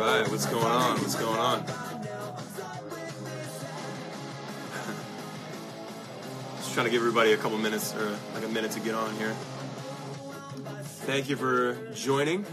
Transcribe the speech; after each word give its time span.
Right, 0.00 0.28
what's 0.30 0.46
going 0.46 0.64
on? 0.64 0.98
What's 0.98 1.14
going 1.14 1.38
on? 1.38 1.66
Just 6.56 6.74
trying 6.74 6.86
to 6.86 6.90
give 6.90 7.00
everybody 7.00 7.32
a 7.32 7.36
couple 7.36 7.58
minutes 7.58 7.94
or 7.94 8.16
like 8.34 8.44
a 8.44 8.48
minute 8.48 8.70
to 8.72 8.80
get 8.80 8.94
on 8.94 9.14
here. 9.16 9.34
Thank 11.04 11.28
you 11.28 11.36
for 11.36 11.76
joining. 11.94 12.44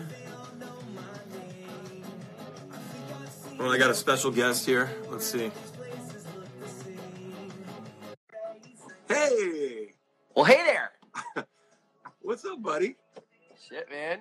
Well, 3.58 3.72
I 3.72 3.78
got 3.78 3.90
a 3.90 3.96
special 3.96 4.32
guest 4.32 4.66
here. 4.66 4.90
Let's 5.10 5.26
see. 5.26 5.52
Buddy? 12.78 12.96
Shit, 13.68 13.90
man. 13.90 14.20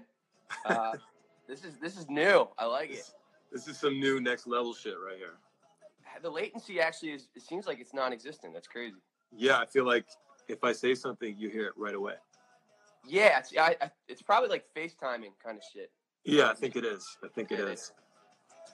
Uh, 0.65 0.93
this 1.49 1.65
is 1.65 1.77
this 1.81 1.97
is 1.97 2.09
new. 2.09 2.49
I 2.59 2.67
like 2.67 2.91
it. 2.91 3.11
This 3.53 3.69
is 3.69 3.79
some 3.79 4.01
new 4.01 4.21
next 4.21 4.47
level 4.47 4.75
shit 4.75 4.95
right 4.95 5.17
here. 5.19 5.35
The 6.23 6.31
latency 6.31 6.81
actually 6.81 7.11
is. 7.11 7.29
It 7.35 7.43
seems 7.43 7.67
like 7.67 7.79
it's 7.81 7.93
non-existent. 7.93 8.55
That's 8.55 8.67
crazy. 8.67 8.97
Yeah, 9.37 9.59
I 9.59 9.67
feel 9.67 9.85
like 9.85 10.07
if 10.49 10.65
I 10.65 10.73
say 10.73 10.95
something, 10.95 11.35
you 11.37 11.51
hear 11.51 11.67
it 11.67 11.75
right 11.77 11.95
away. 11.95 12.15
Yeah, 13.07 13.39
it's 13.39 13.53
I, 13.59 13.77
I, 13.81 13.91
it's 14.09 14.23
probably 14.23 14.49
like 14.49 14.65
FaceTiming 14.75 15.33
kind 15.45 15.59
of 15.59 15.63
shit. 15.73 15.91
Yeah, 16.25 16.49
I 16.49 16.55
think 16.55 16.77
it 16.77 16.85
is. 16.85 17.07
I 17.23 17.29
think 17.29 17.53
it 17.53 17.61
It 17.61 17.69
is. 17.69 17.93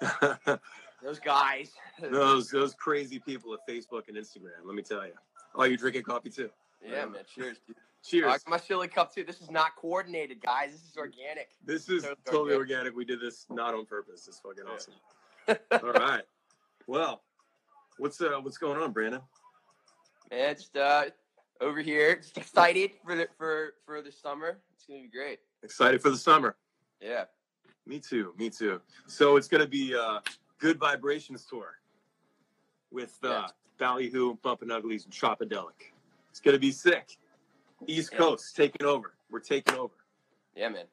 Those 1.02 1.19
guys. 1.19 1.72
those 2.00 2.48
those 2.48 2.74
crazy 2.74 3.19
people 3.19 3.52
at 3.55 3.60
Facebook 3.69 4.02
and 4.06 4.16
Instagram. 4.16 4.64
Let 4.64 4.77
me 4.77 4.83
tell 4.83 5.05
you. 5.05 5.14
Oh, 5.56 5.64
you're 5.64 5.77
drinking 5.77 6.05
coffee 6.05 6.30
too? 6.30 6.48
yeah, 6.80 7.06
man. 7.06 7.22
Cheers. 7.34 7.58
Dude. 7.66 7.74
Cheers. 8.05 8.24
I 8.27 8.30
got 8.33 8.48
my 8.48 8.56
silly 8.59 8.88
cup 8.88 9.15
too. 9.15 9.23
This 9.24 9.41
is 9.41 9.51
not 9.51 9.77
coordinated, 9.77 10.41
guys. 10.41 10.72
This 10.72 10.83
is 10.91 10.97
organic. 10.97 11.50
This 11.64 11.89
is 11.89 12.03
Totally 12.03 12.17
totally 12.25 12.55
organic. 12.55 12.61
organic. 12.95 12.97
We 12.97 13.05
did 13.05 13.20
this 13.20 13.47
not 13.48 13.75
on 13.75 13.86
purpose. 13.86 14.27
It's 14.27 14.41
fucking 14.41 14.64
Yeah. 14.67 14.72
awesome. 14.75 15.86
All 15.86 15.92
right. 15.92 16.23
Well, 16.89 17.23
what's 17.98 18.20
uh 18.20 18.41
what's 18.42 18.58
going 18.58 18.80
on, 18.83 18.92
Brandon? 18.92 19.20
Man, 20.30 20.55
just 20.56 20.77
uh, 20.77 21.05
over 21.61 21.80
here, 21.80 22.17
just 22.17 22.36
excited 22.39 22.92
for 23.05 23.14
the 23.14 23.28
for 23.39 23.75
for 23.86 24.03
the 24.03 24.11
summer. 24.11 24.58
It's 24.75 24.84
gonna 24.86 25.03
be 25.03 25.08
great. 25.08 25.39
Excited 25.62 26.03
for 26.03 26.11
the 26.11 26.17
summer. 26.17 26.56
Yeah. 27.00 27.25
Me 27.86 28.00
too. 28.00 28.34
Me 28.36 28.50
too. 28.50 28.80
So 29.06 29.36
it's 29.36 29.47
gonna 29.48 29.67
be 29.67 29.95
uh 29.95 30.20
Good 30.58 30.78
Vibrations 30.80 31.45
tour 31.45 31.78
with 32.91 33.17
uh 33.23 33.28
Yeah. 33.28 33.47
Ballyhoo, 33.78 34.34
Bumpin' 34.42 34.70
Uglies, 34.73 35.05
and 35.05 35.12
Tropidelic. 35.14 35.92
It's 36.30 36.41
gonna 36.41 36.58
be 36.58 36.73
sick. 36.73 37.17
East 37.86 38.11
Yeah. 38.12 38.19
Coast 38.19 38.56
taking 38.56 38.86
over. 38.86 39.14
We're 39.30 39.41
taking 39.41 39.75
over. 39.77 39.94
Yeah, 40.55 40.69
man. 40.69 40.86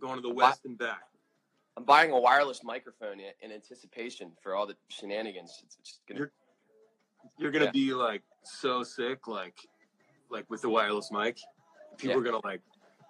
Going 0.00 0.16
to 0.16 0.22
the 0.22 0.28
Wow. 0.28 0.46
west 0.48 0.64
and 0.64 0.76
back. 0.78 1.02
I'm 1.76 1.84
buying 1.84 2.10
a 2.10 2.18
wireless 2.18 2.62
microphone 2.64 3.20
in, 3.20 3.52
anticipation 3.52 4.32
for 4.42 4.54
all 4.54 4.66
the 4.66 4.76
shenanigans. 4.88 5.60
It's 5.64 5.76
just 5.76 6.06
gonna. 6.06 6.20
You're- 6.20 6.30
You're 7.38 7.50
gonna 7.50 7.64
Yeah. 7.66 7.70
be 7.72 7.92
like 7.92 8.22
so 8.44 8.82
sick, 8.84 9.26
like 9.26 9.58
like 10.30 10.48
with 10.48 10.62
the 10.62 10.68
wireless 10.70 11.10
mic. 11.10 11.38
People 11.98 12.14
Yeah. 12.14 12.20
are 12.20 12.24
gonna 12.24 12.46
like. 12.46 12.62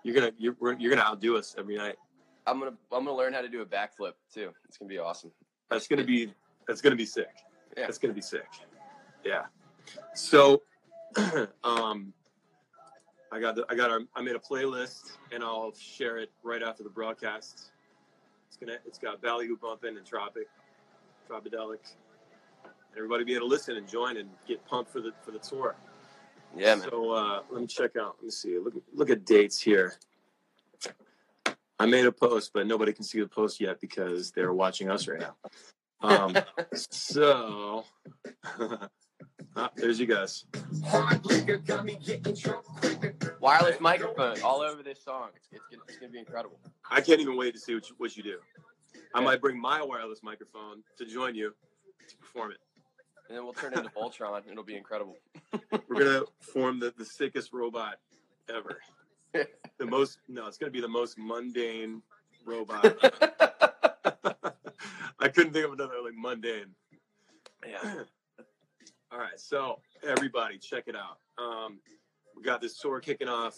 You're 0.04 0.14
gonna 0.14 0.32
you're 0.38 0.56
you're 0.78 0.90
gonna 0.90 1.06
outdo 1.06 1.36
us 1.36 1.54
every 1.58 1.76
night. 1.76 1.96
I'm 2.46 2.58
gonna 2.58 2.76
I'm 2.90 3.04
gonna 3.04 3.12
learn 3.16 3.32
how 3.34 3.42
to 3.42 3.48
do 3.48 3.60
a 3.60 3.66
backflip 3.66 4.14
too. 4.32 4.54
It's 4.64 4.78
gonna 4.78 4.88
be 4.88 4.98
awesome. 4.98 5.32
That's 5.68 5.86
gonna 5.86 6.02
be 6.04 6.32
that's 6.66 6.80
gonna 6.80 6.96
be 6.96 7.04
sick. 7.06 7.28
Yeah. 7.76 7.84
That's 7.86 7.98
gonna 7.98 8.14
be 8.14 8.20
sick. 8.22 8.48
Yeah. 9.22 9.46
So, 10.14 10.62
um, 11.64 12.14
I 13.32 13.40
got 13.40 13.56
the, 13.56 13.66
I 13.68 13.74
got 13.74 13.90
our 13.90 14.00
I 14.14 14.22
made 14.22 14.36
a 14.36 14.38
playlist 14.38 15.12
and 15.32 15.42
I'll 15.42 15.72
share 15.74 16.18
it 16.18 16.30
right 16.42 16.62
after 16.62 16.82
the 16.82 16.90
broadcast. 16.90 17.70
It's 18.48 18.56
gonna 18.56 18.78
it's 18.86 18.98
got 18.98 19.20
Ballyhoo 19.20 19.56
bumping 19.56 19.96
and 19.96 20.06
Tropic, 20.06 20.48
Tropidelic. 21.28 21.80
And 22.64 22.96
everybody 22.96 23.24
be 23.24 23.34
able 23.34 23.46
to 23.46 23.50
listen 23.50 23.76
and 23.76 23.88
join 23.88 24.16
and 24.16 24.28
get 24.46 24.64
pumped 24.66 24.92
for 24.92 25.00
the 25.00 25.12
for 25.22 25.32
the 25.32 25.38
tour. 25.38 25.76
Yeah, 26.56 26.76
man. 26.76 26.88
So 26.88 27.12
uh, 27.12 27.42
let 27.50 27.60
me 27.60 27.66
check 27.66 27.96
out. 27.96 28.16
Let 28.18 28.24
me 28.24 28.30
see. 28.30 28.58
Look 28.58 28.74
look 28.94 29.10
at 29.10 29.24
dates 29.24 29.60
here. 29.60 29.94
I 31.78 31.84
made 31.84 32.06
a 32.06 32.12
post, 32.12 32.52
but 32.54 32.66
nobody 32.66 32.92
can 32.92 33.04
see 33.04 33.20
the 33.20 33.28
post 33.28 33.60
yet 33.60 33.80
because 33.80 34.30
they're 34.30 34.52
watching 34.52 34.88
us 34.90 35.06
right 35.06 35.20
now. 35.20 35.36
Um, 36.00 36.36
so 36.74 37.84
ah, 39.56 39.70
there's 39.76 40.00
you 40.00 40.06
guys. 40.06 40.44
Wireless 43.46 43.80
microphone 43.80 44.42
all 44.42 44.60
over 44.60 44.82
this 44.82 45.00
song. 45.04 45.28
It's, 45.36 45.46
it's, 45.52 45.62
gonna, 45.70 45.82
it's 45.86 45.98
gonna 45.98 46.10
be 46.10 46.18
incredible. 46.18 46.58
I 46.90 47.00
can't 47.00 47.20
even 47.20 47.36
wait 47.36 47.54
to 47.54 47.60
see 47.60 47.74
what 47.74 47.88
you, 47.88 47.94
what 47.96 48.16
you 48.16 48.24
do. 48.24 48.38
I 49.14 49.20
might 49.20 49.40
bring 49.40 49.60
my 49.60 49.80
wireless 49.80 50.18
microphone 50.24 50.82
to 50.98 51.06
join 51.06 51.36
you 51.36 51.54
to 52.08 52.16
perform 52.16 52.50
it. 52.50 52.56
And 53.28 53.38
then 53.38 53.44
we'll 53.44 53.52
turn 53.52 53.72
into 53.72 53.88
Voltron. 53.90 54.42
It'll 54.50 54.64
be 54.64 54.74
incredible. 54.74 55.14
We're 55.88 56.04
gonna 56.04 56.22
form 56.40 56.80
the, 56.80 56.92
the 56.98 57.04
sickest 57.04 57.52
robot 57.52 58.00
ever. 58.52 58.80
The 59.78 59.84
most 59.84 60.18
no, 60.26 60.46
it's 60.46 60.56
gonna 60.56 60.72
be 60.72 60.80
the 60.80 60.88
most 60.88 61.18
mundane 61.18 62.00
robot. 62.46 62.96
I 65.20 65.28
couldn't 65.28 65.52
think 65.52 65.66
of 65.66 65.74
another 65.74 65.96
like 66.02 66.14
mundane. 66.16 66.74
yeah. 67.68 67.94
All 69.12 69.18
right, 69.18 69.38
so 69.38 69.80
everybody, 70.02 70.56
check 70.56 70.84
it 70.86 70.96
out. 70.96 71.18
Um, 71.36 71.80
we 72.36 72.42
got 72.42 72.60
this 72.60 72.78
tour 72.78 73.00
kicking 73.00 73.28
off. 73.28 73.56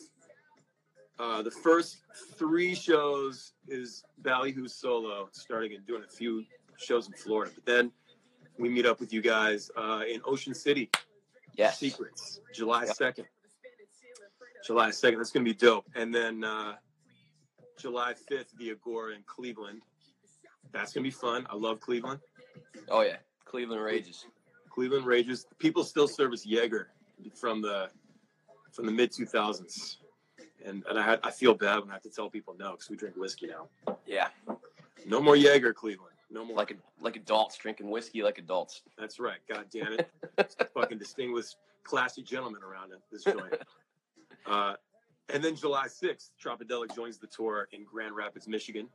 Uh, 1.19 1.43
the 1.43 1.50
first 1.50 1.99
three 2.37 2.75
shows 2.75 3.53
is 3.66 4.05
Ballyhoo 4.19 4.69
solo, 4.69 5.28
starting 5.33 5.75
and 5.75 5.84
doing 5.87 6.05
a 6.05 6.11
few 6.11 6.44
shows 6.77 7.09
in 7.09 7.12
Florida. 7.15 7.50
But 7.55 7.67
then 7.67 7.91
we 8.56 8.69
meet 8.69 8.87
up 8.87 9.00
with 9.00 9.12
you 9.12 9.21
guys 9.21 9.71
uh, 9.77 10.03
in 10.09 10.21
Ocean 10.25 10.55
City, 10.55 10.91
Yes. 11.56 11.81
Seacrets, 11.81 12.38
July 12.55 12.84
Yep. 12.84 12.94
second. 12.97 13.25
July 14.65 14.91
second. 14.93 15.19
That's 15.19 15.33
gonna 15.33 15.44
be 15.44 15.55
dope. 15.55 15.87
And 15.97 16.15
then 16.15 16.44
uh, 16.44 16.75
July 17.78 18.15
fifth, 18.15 18.56
the 18.59 18.71
Agora 18.71 19.15
in 19.15 19.22
Cleveland. 19.27 19.83
That's 20.72 20.93
gonna 20.93 21.05
be 21.05 21.11
fun. 21.11 21.47
I 21.50 21.56
love 21.56 21.81
Cleveland. 21.81 22.21
Oh 22.88 23.00
yeah. 23.00 23.17
Cleveland 23.44 23.83
Rages. 23.83 24.27
Cleveland 24.71 25.06
Rages. 25.06 25.47
People 25.59 25.83
still 25.83 26.06
service 26.06 26.44
Jaeger 26.47 26.91
from 27.34 27.61
the 27.62 27.88
from 28.78 28.87
the 28.87 28.93
mid 28.93 29.11
two 29.11 29.27
thousands, 29.27 29.99
and 30.65 30.84
and 30.89 30.97
I 30.97 31.03
had, 31.03 31.19
I 31.25 31.33
feel 31.33 31.53
bad 31.53 31.81
when 31.81 31.91
I 31.91 31.94
have 31.94 32.03
to 32.03 32.11
tell 32.11 32.31
people 32.31 32.55
no 32.56 32.71
because 32.71 32.89
we 32.89 32.94
drink 32.97 33.16
whiskey 33.16 33.49
now. 33.49 33.66
Yeah. 34.06 34.28
No 35.05 35.21
more 35.21 35.34
Jaeger, 35.34 35.75
Cleveland. 35.75 36.15
No 36.31 36.44
more. 36.44 36.56
Like 36.56 36.71
a, 36.71 36.75
like 37.03 37.17
adults 37.17 37.56
drinking 37.56 37.91
whiskey 37.91 38.22
like 38.22 38.38
adults. 38.38 38.83
That's 38.97 39.19
right. 39.19 39.38
God 39.53 39.65
damn 39.72 39.94
it. 39.94 40.09
Fucking 40.75 40.97
distinguished, 40.97 41.56
classy 41.83 42.22
gentlemen 42.22 42.62
around 42.62 42.93
this 43.11 43.25
joint. 43.25 43.55
Uh, 44.47 44.75
and 45.28 45.44
then 45.44 45.55
July 45.55 45.88
6th, 45.88 46.31
Tropidelic 46.43 46.94
joins 46.94 47.19
the 47.19 47.27
tour 47.27 47.69
in 47.72 47.84
Grand 47.84 48.17
Rapids, 48.17 48.49
Michigan. 48.49 48.88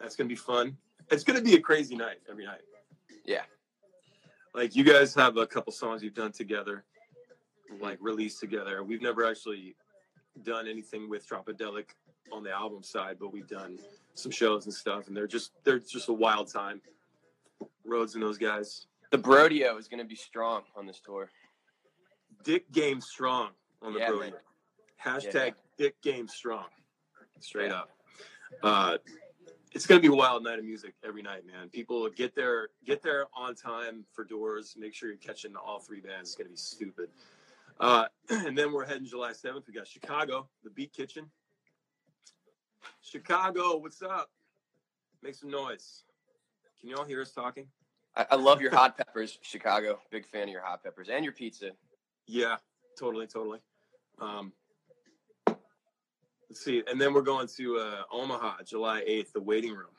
That's 0.00 0.16
going 0.16 0.28
to 0.28 0.32
be 0.32 0.34
fun. 0.34 0.76
It's 1.12 1.22
going 1.22 1.38
to 1.38 1.44
be 1.44 1.54
a 1.54 1.60
crazy 1.60 1.94
night 1.94 2.16
every 2.28 2.44
night. 2.44 2.62
Yeah. 3.24 3.42
Like, 4.52 4.74
you 4.74 4.82
guys 4.82 5.14
have 5.14 5.36
a 5.36 5.46
couple 5.46 5.72
songs 5.72 6.02
you've 6.02 6.14
done 6.14 6.32
together, 6.32 6.82
like 7.80 7.98
released 8.00 8.40
together. 8.40 8.82
We've 8.82 9.02
never 9.02 9.24
actually 9.24 9.76
done 10.42 10.68
anything 10.68 11.08
with 11.08 11.28
Tropidelic 11.28 11.90
on 12.32 12.42
the 12.42 12.50
album 12.50 12.82
side, 12.82 13.16
but 13.18 13.32
we've 13.32 13.48
done 13.48 13.78
some 14.14 14.32
shows 14.32 14.64
and 14.66 14.74
stuff, 14.74 15.08
and 15.08 15.16
they're 15.16 15.26
just 15.26 15.52
they're 15.64 15.78
just 15.78 16.08
a 16.08 16.12
wild 16.12 16.48
time. 16.52 16.80
Rhodes 17.84 18.14
and 18.14 18.22
those 18.22 18.38
guys. 18.38 18.86
The 19.10 19.18
Brodeo 19.18 19.78
is 19.78 19.88
gonna 19.88 20.04
be 20.04 20.16
strong 20.16 20.62
on 20.76 20.86
this 20.86 21.00
tour. 21.00 21.30
Dick 22.42 22.70
Game 22.72 23.00
Strong 23.00 23.50
on 23.82 23.92
the 23.92 24.00
Yeah, 24.00 24.10
road. 24.10 24.20
man. 24.20 24.32
Hashtag 25.02 25.34
Yeah. 25.48 25.50
Dick 25.76 26.00
Game 26.02 26.28
Strong. 26.28 26.66
Straight 27.40 27.68
Yeah. 27.70 27.80
up. 27.80 27.90
Uh, 28.62 28.98
it's 29.72 29.86
gonna 29.86 30.00
be 30.00 30.08
a 30.08 30.12
wild 30.14 30.42
night 30.42 30.58
of 30.58 30.64
music 30.64 30.94
every 31.04 31.22
night, 31.22 31.44
man. 31.46 31.68
People 31.70 32.08
get 32.10 32.34
there, 32.34 32.70
get 32.84 33.02
there 33.02 33.26
on 33.34 33.54
time 33.54 34.04
for 34.12 34.24
doors. 34.24 34.74
Make 34.76 34.94
sure 34.94 35.08
you're 35.08 35.18
catching 35.18 35.54
all 35.56 35.78
three 35.80 36.00
bands. 36.00 36.30
It's 36.30 36.36
gonna 36.36 36.50
be 36.50 36.56
stupid. 36.56 37.10
Uh, 37.78 38.06
and 38.30 38.56
then 38.56 38.72
we're 38.72 38.86
heading 38.86 39.06
July 39.06 39.32
7th. 39.32 39.66
We 39.66 39.74
got 39.74 39.86
Chicago, 39.86 40.48
the 40.64 40.70
Beat 40.70 40.92
Kitchen. 40.92 41.26
Chicago, 43.02 43.76
what's 43.76 44.02
up? 44.02 44.30
Make 45.22 45.34
some 45.34 45.50
noise. 45.50 46.04
Can 46.80 46.88
you 46.88 46.96
all 46.96 47.04
hear 47.04 47.20
us 47.20 47.32
talking? 47.32 47.66
I, 48.16 48.26
I 48.32 48.36
love 48.36 48.60
your 48.60 48.70
hot 48.70 48.96
peppers, 48.96 49.38
Chicago. 49.42 50.00
Big 50.10 50.26
fan 50.26 50.44
of 50.44 50.48
your 50.48 50.62
hot 50.62 50.82
peppers 50.82 51.08
and 51.08 51.24
your 51.24 51.32
pizza. 51.32 51.70
Yeah, 52.26 52.56
totally, 52.98 53.26
totally. 53.26 53.60
Um, 54.20 54.52
let's 56.48 56.64
see, 56.64 56.82
and 56.90 57.00
then 57.00 57.12
we're 57.12 57.22
going 57.22 57.46
to 57.56 57.76
uh, 57.78 58.02
Omaha, 58.12 58.62
July 58.64 59.02
eighth, 59.06 59.32
the 59.32 59.40
waiting 59.40 59.72
room. 59.72 59.90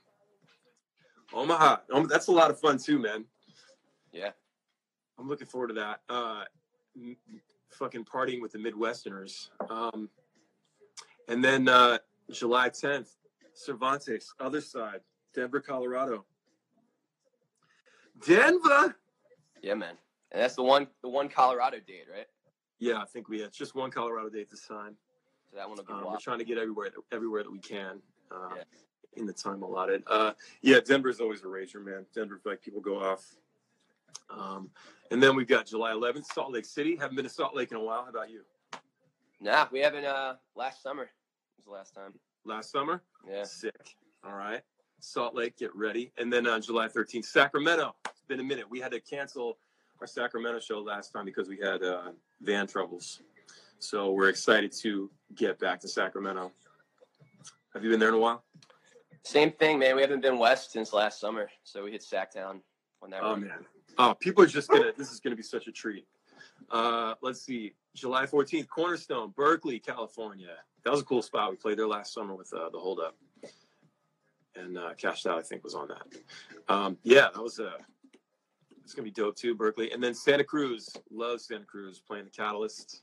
Omaha, 1.33 1.77
um, 1.93 2.07
that's 2.07 2.27
a 2.27 2.31
lot 2.31 2.49
of 2.49 2.59
fun 2.59 2.77
too, 2.77 2.99
man. 2.99 3.25
Yeah. 4.11 4.31
I'm 5.19 5.27
looking 5.27 5.47
forward 5.47 5.69
to 5.69 5.73
that. 5.75 6.01
Uh, 6.09 6.43
fucking 7.69 8.05
partying 8.05 8.41
with 8.41 8.51
the 8.51 8.57
Midwesterners. 8.59 9.49
Um, 9.69 10.09
And 11.29 11.43
then 11.43 11.67
uh, 11.67 11.97
July 12.31 12.69
10th, 12.69 13.09
Cervantes, 13.53 14.33
other 14.39 14.61
side, 14.61 15.01
Denver, 15.33 15.59
Colorado. 15.59 16.25
Denver. 18.25 18.95
Yeah, 19.61 19.73
man. 19.73 19.95
And 20.31 20.41
that's 20.41 20.55
the 20.55 20.63
one 20.63 20.87
the 21.01 21.09
one 21.09 21.29
Colorado 21.29 21.77
date, 21.85 22.05
right? 22.11 22.27
Yeah, 22.79 23.01
I 23.01 23.05
think 23.05 23.27
we 23.29 23.39
have 23.41 23.51
just 23.51 23.75
one 23.75 23.91
Colorado 23.91 24.29
date 24.29 24.49
this 24.49 24.67
time. 24.67 24.95
So 25.49 25.57
that 25.57 25.67
one 25.67 25.77
will 25.77 25.83
be 25.85 25.93
Um, 25.93 26.11
we're 26.11 26.17
trying 26.19 26.39
to 26.39 26.45
get 26.45 26.57
everywhere 26.57 26.91
everywhere 27.11 27.43
that 27.43 27.51
we 27.51 27.59
can 27.59 28.01
uh, 28.31 28.49
Yeah. 28.55 28.63
in 29.15 29.25
the 29.25 29.33
time 29.33 29.61
allotted. 29.63 30.03
Uh, 30.07 30.33
yeah, 30.61 30.79
Denver's 30.79 31.19
always 31.19 31.41
a 31.41 31.45
rager, 31.45 31.83
man. 31.83 32.05
Denver, 32.13 32.41
like 32.45 32.61
people 32.61 32.81
go 32.81 32.99
off. 33.01 33.35
Um, 34.29 34.69
and 35.11 35.21
then 35.21 35.35
we've 35.35 35.47
got 35.47 35.65
July 35.65 35.91
11th, 35.91 36.25
Salt 36.33 36.51
Lake 36.51 36.65
City. 36.65 36.95
Haven't 36.95 37.15
been 37.15 37.25
to 37.25 37.31
Salt 37.31 37.55
Lake 37.55 37.71
in 37.71 37.77
a 37.77 37.81
while. 37.81 38.03
How 38.03 38.09
about 38.09 38.29
you? 38.29 38.41
Nah, 39.39 39.67
we 39.71 39.79
haven't 39.79 40.05
uh 40.05 40.35
last 40.55 40.81
summer 40.81 41.09
was 41.57 41.65
the 41.65 41.71
last 41.71 41.93
time. 41.93 42.13
Last 42.45 42.71
summer? 42.71 43.01
Yeah. 43.29 43.43
Sick. 43.43 43.95
All 44.25 44.33
right. 44.33 44.61
Salt 44.99 45.35
Lake, 45.35 45.57
get 45.57 45.75
ready. 45.75 46.11
And 46.17 46.31
then 46.31 46.47
on 46.47 46.61
July 46.61 46.87
13th, 46.87 47.25
Sacramento. 47.25 47.95
It's 48.09 48.23
been 48.27 48.39
a 48.39 48.43
minute. 48.43 48.65
We 48.69 48.79
had 48.79 48.91
to 48.91 48.99
cancel 48.99 49.57
our 50.01 50.07
Sacramento 50.07 50.59
show 50.59 50.79
last 50.79 51.11
time 51.11 51.25
because 51.25 51.47
we 51.47 51.57
had 51.57 51.83
uh, 51.83 52.11
van 52.41 52.67
troubles. 52.67 53.21
So 53.79 54.11
we're 54.11 54.29
excited 54.29 54.71
to 54.81 55.09
get 55.35 55.59
back 55.59 55.79
to 55.81 55.87
Sacramento. 55.87 56.51
Have 57.73 57.83
you 57.83 57.91
been 57.91 57.99
there 57.99 58.09
in 58.09 58.15
a 58.15 58.19
while? 58.19 58.43
Same 59.23 59.51
thing, 59.51 59.77
man. 59.77 59.95
We 59.95 60.01
haven't 60.01 60.21
been 60.21 60.39
west 60.39 60.71
since 60.71 60.93
last 60.93 61.19
summer, 61.19 61.49
so 61.63 61.83
we 61.83 61.91
hit 61.91 62.01
Sacktown 62.01 62.61
on 63.03 63.09
that. 63.11 63.21
Oh 63.21 63.31
run. 63.31 63.41
man. 63.41 63.65
Oh, 63.97 64.15
people 64.19 64.43
are 64.43 64.47
just 64.47 64.69
gonna. 64.69 64.91
This 64.97 65.11
is 65.11 65.19
gonna 65.19 65.35
be 65.35 65.43
such 65.43 65.67
a 65.67 65.71
treat. 65.71 66.05
Uh, 66.69 67.15
let's 67.21 67.41
see. 67.41 67.73
July 67.95 68.25
14th, 68.25 68.67
Cornerstone, 68.67 69.33
Berkeley, 69.35 69.79
California. 69.79 70.55
That 70.83 70.91
was 70.91 71.01
a 71.01 71.05
cool 71.05 71.21
spot. 71.21 71.49
We 71.49 71.57
played 71.57 71.79
there 71.79 71.87
last 71.87 72.13
summer 72.13 72.35
with 72.35 72.51
uh, 72.53 72.69
the 72.69 72.77
Hold 72.77 72.99
Up, 72.99 73.15
and 74.55 74.77
uh, 74.77 74.93
Cashed 74.97 75.25
Out, 75.25 75.39
I 75.39 75.41
think, 75.41 75.63
was 75.63 75.73
on 75.73 75.87
that. 75.87 76.73
Um, 76.73 76.97
yeah, 77.03 77.29
that 77.33 77.41
was 77.41 77.59
Uh, 77.59 77.77
it's 78.83 78.93
gonna 78.93 79.03
be 79.05 79.11
dope 79.11 79.35
too, 79.35 79.55
Berkeley. 79.55 79.91
And 79.91 80.03
then 80.03 80.13
Santa 80.13 80.43
Cruz, 80.43 80.95
love 81.09 81.41
Santa 81.41 81.65
Cruz 81.65 81.99
playing 82.05 82.25
the 82.25 82.31
Catalyst. 82.31 83.01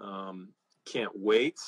Um, 0.00 0.48
can't 0.84 1.12
wait. 1.14 1.60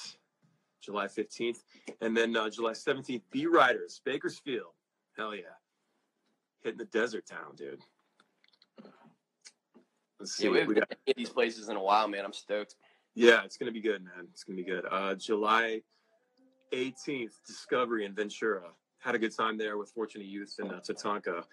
July 0.82 1.06
15th, 1.06 1.62
and 2.02 2.14
then 2.14 2.36
uh, 2.36 2.50
July 2.50 2.72
17th, 2.72 3.22
B 3.30 3.46
Ryders, 3.46 4.02
Bakersfield. 4.04 4.72
Hell 5.16 5.34
yeah 5.34 5.44
hitting 6.64 6.78
the 6.78 6.84
desert 6.86 7.26
town, 7.26 7.54
dude. 7.56 7.80
Let's 10.24 10.36
see. 10.36 10.44
Yeah, 10.44 10.50
we 10.52 10.58
haven't 10.60 10.74
got- 10.76 10.88
been 10.88 10.98
to 11.08 11.14
these 11.18 11.28
places 11.28 11.68
in 11.68 11.76
a 11.76 11.82
while, 11.82 12.08
man. 12.08 12.24
I'm 12.24 12.32
stoked. 12.32 12.76
yeah, 13.14 13.44
it's 13.44 13.58
gonna 13.58 13.70
be 13.72 13.82
good, 13.82 14.02
man. 14.02 14.26
It's 14.32 14.42
gonna 14.42 14.56
be 14.56 14.64
good. 14.64 14.86
Uh, 14.90 15.14
July 15.16 15.82
18th, 16.72 17.44
Discovery 17.46 18.06
in 18.06 18.14
Ventura. 18.14 18.72
Had 19.00 19.14
a 19.14 19.18
good 19.18 19.36
time 19.36 19.58
there 19.58 19.76
with 19.76 19.90
Fortunate 19.90 20.26
Youth 20.26 20.54
and 20.60 20.72
uh, 20.72 20.80
Tatanka 20.80 21.44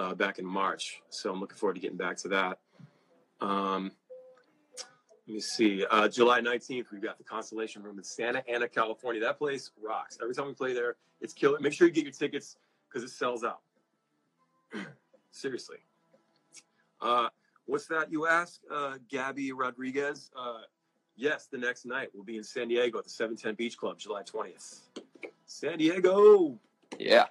uh, 0.00 0.14
back 0.16 0.40
in 0.40 0.44
March. 0.44 1.00
So 1.10 1.32
I'm 1.32 1.38
looking 1.38 1.56
forward 1.56 1.74
to 1.74 1.80
getting 1.80 1.96
back 1.96 2.16
to 2.18 2.28
that. 2.28 2.58
Um, 3.40 3.92
let 5.28 5.34
me 5.34 5.40
see. 5.40 5.86
Uh, 5.88 6.08
July 6.08 6.40
19th, 6.40 6.86
we've 6.90 7.00
got 7.00 7.18
the 7.18 7.24
Constellation 7.24 7.84
Room 7.84 7.98
in 7.98 8.04
Santa 8.04 8.42
Ana, 8.48 8.68
California. 8.68 9.20
That 9.20 9.38
place 9.38 9.70
rocks. 9.80 10.18
Every 10.20 10.34
time 10.34 10.48
we 10.48 10.54
play 10.54 10.74
there, 10.74 10.96
it's 11.20 11.32
killer. 11.32 11.60
Make 11.60 11.72
sure 11.72 11.86
you 11.86 11.92
get 11.94 12.02
your 12.02 12.12
tickets 12.12 12.56
because 12.88 13.04
it 13.08 13.14
sells 13.14 13.44
out. 13.44 13.60
Seriously. 15.30 15.78
Uh, 17.00 17.28
what's 17.66 17.86
that 17.86 18.10
you 18.10 18.26
ask, 18.26 18.60
uh, 18.72 18.94
Gabby 19.08 19.52
Rodriguez? 19.52 20.30
Uh, 20.36 20.62
yes, 21.16 21.48
the 21.50 21.58
next 21.58 21.84
night 21.84 22.08
we'll 22.14 22.24
be 22.24 22.36
in 22.36 22.44
San 22.44 22.68
Diego 22.68 22.98
at 22.98 23.04
the 23.04 23.10
710 23.10 23.54
Beach 23.54 23.76
Club, 23.76 23.98
July 23.98 24.22
20th. 24.22 24.80
San 25.44 25.78
Diego. 25.78 26.58
Yeah. 26.98 27.26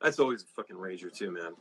That's 0.00 0.18
always 0.18 0.42
a 0.42 0.46
fucking 0.46 0.76
rager 0.76 1.12
too, 1.12 1.30
man. 1.30 1.52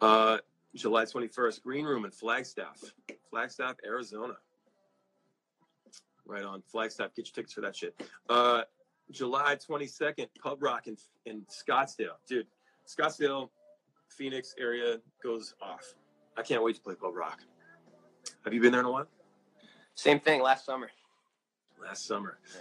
Uh, 0.00 0.38
July 0.74 1.04
21st, 1.04 1.62
Green 1.62 1.84
Room 1.84 2.04
in 2.04 2.10
Flagstaff, 2.10 2.82
Flagstaff, 3.30 3.76
Arizona. 3.84 4.34
Right 6.26 6.44
on 6.44 6.62
Flagstaff. 6.62 7.14
Get 7.14 7.26
your 7.28 7.34
tickets 7.34 7.54
for 7.54 7.60
that 7.62 7.76
shit. 7.76 7.94
Uh, 8.28 8.62
July 9.10 9.56
22nd, 9.56 10.26
Pub 10.42 10.62
Rock 10.62 10.88
in, 10.88 10.96
in 11.24 11.42
Scottsdale. 11.42 12.16
Dude, 12.28 12.46
Scottsdale, 12.86 13.48
Phoenix 14.08 14.54
area 14.58 14.98
goes 15.22 15.54
off. 15.60 15.94
I 16.36 16.42
can't 16.42 16.62
wait 16.62 16.76
to 16.76 16.82
play 16.82 16.94
Pub 16.94 17.14
Rock. 17.14 17.40
Have 18.44 18.52
you 18.54 18.60
been 18.60 18.72
there 18.72 18.80
in 18.80 18.86
a 18.86 18.90
while? 18.90 19.06
Same 19.94 20.20
thing 20.20 20.42
last 20.42 20.64
summer. 20.66 20.90
Last 21.82 22.06
summer. 22.06 22.38
Yeah. 22.54 22.60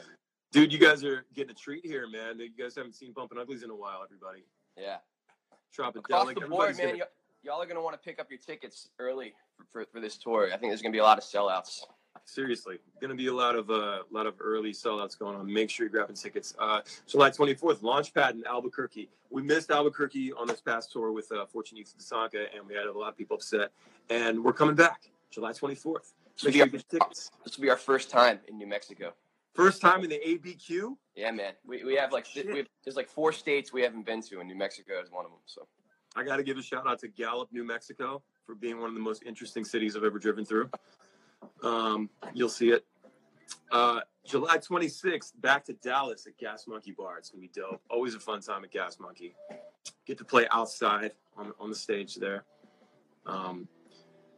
Dude, 0.52 0.72
you 0.72 0.80
guys 0.80 1.04
are 1.04 1.26
getting 1.34 1.52
a 1.52 1.54
treat 1.56 1.86
here, 1.86 2.08
man. 2.08 2.40
You 2.40 2.50
guys 2.58 2.76
haven't 2.76 2.96
seen 2.96 3.12
Bumpin' 3.14 3.38
Uglies 3.38 3.64
in 3.64 3.70
a 3.70 3.76
while, 3.76 4.02
everybody. 4.04 4.46
Yeah. 4.78 4.98
Tropidelic. 5.78 5.98
Across 5.98 6.34
the 6.36 6.42
board, 6.48 6.78
man. 6.78 6.88
gonna- 6.88 6.98
y- 7.00 7.06
y'all 7.44 7.62
are 7.62 7.66
gonna 7.66 7.82
want 7.82 7.94
to 7.94 8.00
pick 8.00 8.20
up 8.20 8.30
your 8.30 8.40
tickets 8.40 8.90
early 9.00 9.34
for, 9.58 9.66
for, 9.72 9.86
for 9.92 10.00
this 10.00 10.18
tour. 10.18 10.46
I 10.48 10.58
think 10.58 10.72
there's 10.72 10.82
gonna 10.82 10.94
be 10.94 11.00
a 11.00 11.04
lot 11.04 11.18
of 11.18 11.24
sellouts. 11.24 11.82
Seriously 12.26 12.78
going 13.00 13.10
to 13.10 13.16
be 13.16 13.28
a 13.28 13.34
lot 13.34 13.56
of 13.56 13.70
uh, 13.70 14.00
lot 14.12 14.26
of 14.26 14.36
early 14.40 14.72
sellouts 14.72 15.18
going 15.18 15.36
on 15.36 15.52
make 15.52 15.70
sure 15.70 15.86
you're 15.86 15.92
grabbing 15.92 16.16
tickets 16.16 16.56
uh, 16.60 16.82
july 17.08 17.30
24th 17.30 17.82
launchpad 17.82 18.32
in 18.32 18.46
albuquerque 18.46 19.10
we 19.30 19.42
missed 19.42 19.70
albuquerque 19.70 20.32
on 20.34 20.48
this 20.48 20.62
past 20.62 20.92
tour 20.92 21.12
with 21.12 21.32
uh, 21.32 21.46
fortune 21.46 21.78
youth 21.78 21.94
Sanka, 21.98 22.46
and 22.56 22.68
we 22.68 22.74
had 22.74 22.86
a 22.86 22.92
lot 22.92 23.10
of 23.10 23.18
people 23.18 23.36
upset 23.36 23.72
and 24.10 24.44
we're 24.44 24.54
coming 24.54 24.76
back 24.76 25.02
july 25.30 25.52
24th 25.52 25.62
This 25.74 25.84
will, 25.84 25.94
make 25.94 26.14
sure 26.38 26.50
our, 26.62 26.66
you 26.66 26.72
get 26.72 26.90
tickets 26.90 27.32
this 27.44 27.58
will 27.58 27.64
be 27.64 27.70
our 27.70 27.78
first 27.78 28.10
time 28.10 28.40
in 28.48 28.58
New 28.58 28.68
Mexico. 28.68 29.14
first 29.54 29.82
time 29.82 30.04
in 30.04 30.10
the 30.10 30.20
abq 30.26 30.96
Yeah, 31.16 31.32
man. 31.32 31.54
We, 31.66 31.84
we 31.84 31.96
have 31.96 32.12
like 32.12 32.26
Shit. 32.26 32.48
we 32.48 32.58
have, 32.58 32.68
there's 32.84 32.96
like 32.96 33.10
four 33.10 33.32
states 33.32 33.72
we 33.72 33.82
haven't 33.82 34.06
been 34.06 34.22
to, 34.24 34.40
and 34.40 34.50
New 34.50 34.56
Mexico 34.56 35.02
is 35.02 35.12
one 35.12 35.26
of 35.26 35.32
them. 35.32 35.40
So 35.46 35.68
i 36.16 36.24
got 36.24 36.38
to 36.38 36.44
give 36.44 36.58
a 36.58 36.64
shout 36.64 36.88
out 36.88 37.00
to 37.00 37.08
gallup 37.08 37.52
new 37.52 37.64
mexico 37.64 38.22
for 38.46 38.56
being 38.56 38.80
one 38.80 38.88
of 38.90 38.96
the 38.96 39.02
most 39.02 39.24
interesting 39.24 39.66
cities 39.66 39.96
i've 39.96 40.04
ever 40.04 40.20
driven 40.20 40.46
through 40.46 40.70
um, 41.64 42.10
you'll 42.34 42.50
see 42.50 42.70
it 42.70 42.86
uh, 43.72 44.02
July 44.26 44.58
26th, 44.58 45.34
back 45.42 45.66
to 45.66 45.74
Dallas 45.74 46.26
at 46.28 46.38
Gas 46.38 46.66
Monkey 46.68 46.92
Bar. 46.92 47.18
It's 47.18 47.30
gonna 47.30 47.42
be 47.42 47.52
dope. 47.54 47.82
Always 47.90 48.16
a 48.16 48.20
fun 48.20 48.42
time 48.42 48.64
at 48.64 48.72
Gas 48.72 49.00
Monkey. 49.00 49.36
Get 50.06 50.18
to 50.18 50.26
play 50.26 50.48
outside 50.52 51.12
on, 51.38 51.54
on 51.60 51.70
the 51.70 51.76
stage 51.76 52.16
there. 52.16 52.44
Um, 53.26 53.68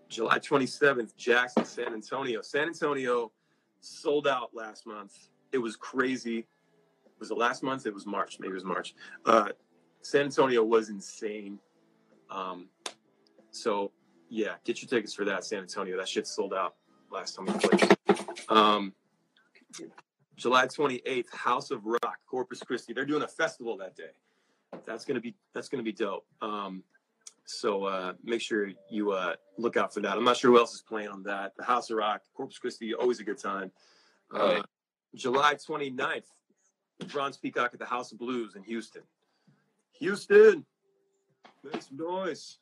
July 0.09 0.39
27th, 0.39 1.15
Jackson, 1.17 1.65
San 1.65 1.93
Antonio. 1.93 2.41
San 2.41 2.67
Antonio 2.67 3.31
sold 3.81 4.27
out 4.27 4.49
last 4.53 4.87
month. 4.87 5.29
It 5.51 5.57
was 5.57 5.75
crazy. 5.75 6.47
Was 7.19 7.31
it 7.31 7.37
last 7.37 7.63
month? 7.63 7.85
It 7.85 7.93
was 7.93 8.05
March. 8.05 8.39
Maybe 8.39 8.51
it 8.51 8.55
was 8.55 8.63
March. 8.63 8.95
Uh, 9.25 9.49
San 10.01 10.21
Antonio 10.21 10.63
was 10.63 10.89
insane. 10.89 11.59
Um, 12.29 12.67
so 13.51 13.91
yeah, 14.29 14.55
get 14.65 14.81
your 14.81 14.89
tickets 14.89 15.13
for 15.13 15.25
that, 15.25 15.43
San 15.43 15.59
Antonio. 15.59 15.97
That 15.97 16.07
shit 16.07 16.27
sold 16.27 16.53
out 16.53 16.75
last 17.11 17.35
time 17.35 17.45
we 17.45 17.53
played. 17.53 17.97
Um, 18.49 18.93
July 20.35 20.67
28th, 20.67 21.33
House 21.33 21.71
of 21.71 21.85
Rock, 21.85 22.17
Corpus 22.27 22.59
Christi. 22.61 22.93
They're 22.93 23.05
doing 23.05 23.23
a 23.23 23.27
festival 23.27 23.77
that 23.77 23.95
day. 23.95 24.11
That's 24.85 25.05
gonna 25.05 25.21
be 25.21 25.33
that's 25.53 25.69
gonna 25.69 25.83
be 25.83 25.93
dope. 25.93 26.25
Um, 26.41 26.83
so 27.45 27.85
uh, 27.85 28.13
make 28.23 28.41
sure 28.41 28.69
you 28.89 29.11
uh, 29.11 29.35
look 29.57 29.77
out 29.77 29.93
for 29.93 30.01
that. 30.01 30.17
I'm 30.17 30.23
not 30.23 30.37
sure 30.37 30.51
who 30.51 30.59
else 30.59 30.73
is 30.73 30.81
playing 30.81 31.07
on 31.07 31.23
that. 31.23 31.55
The 31.57 31.63
House 31.63 31.89
of 31.89 31.97
Rock, 31.97 32.21
Corpus 32.35 32.59
Christi, 32.59 32.93
always 32.93 33.19
a 33.19 33.23
good 33.23 33.37
time. 33.37 33.71
Uh. 34.33 34.61
July 35.15 35.55
29th, 35.55 36.25
Bronze 37.07 37.37
Peacock 37.37 37.71
at 37.73 37.79
the 37.79 37.85
House 37.85 38.11
of 38.11 38.19
Blues 38.19 38.55
in 38.55 38.63
Houston. 38.63 39.01
Houston, 39.99 40.65
make 41.63 41.81
some 41.81 41.97
noise. 41.97 42.57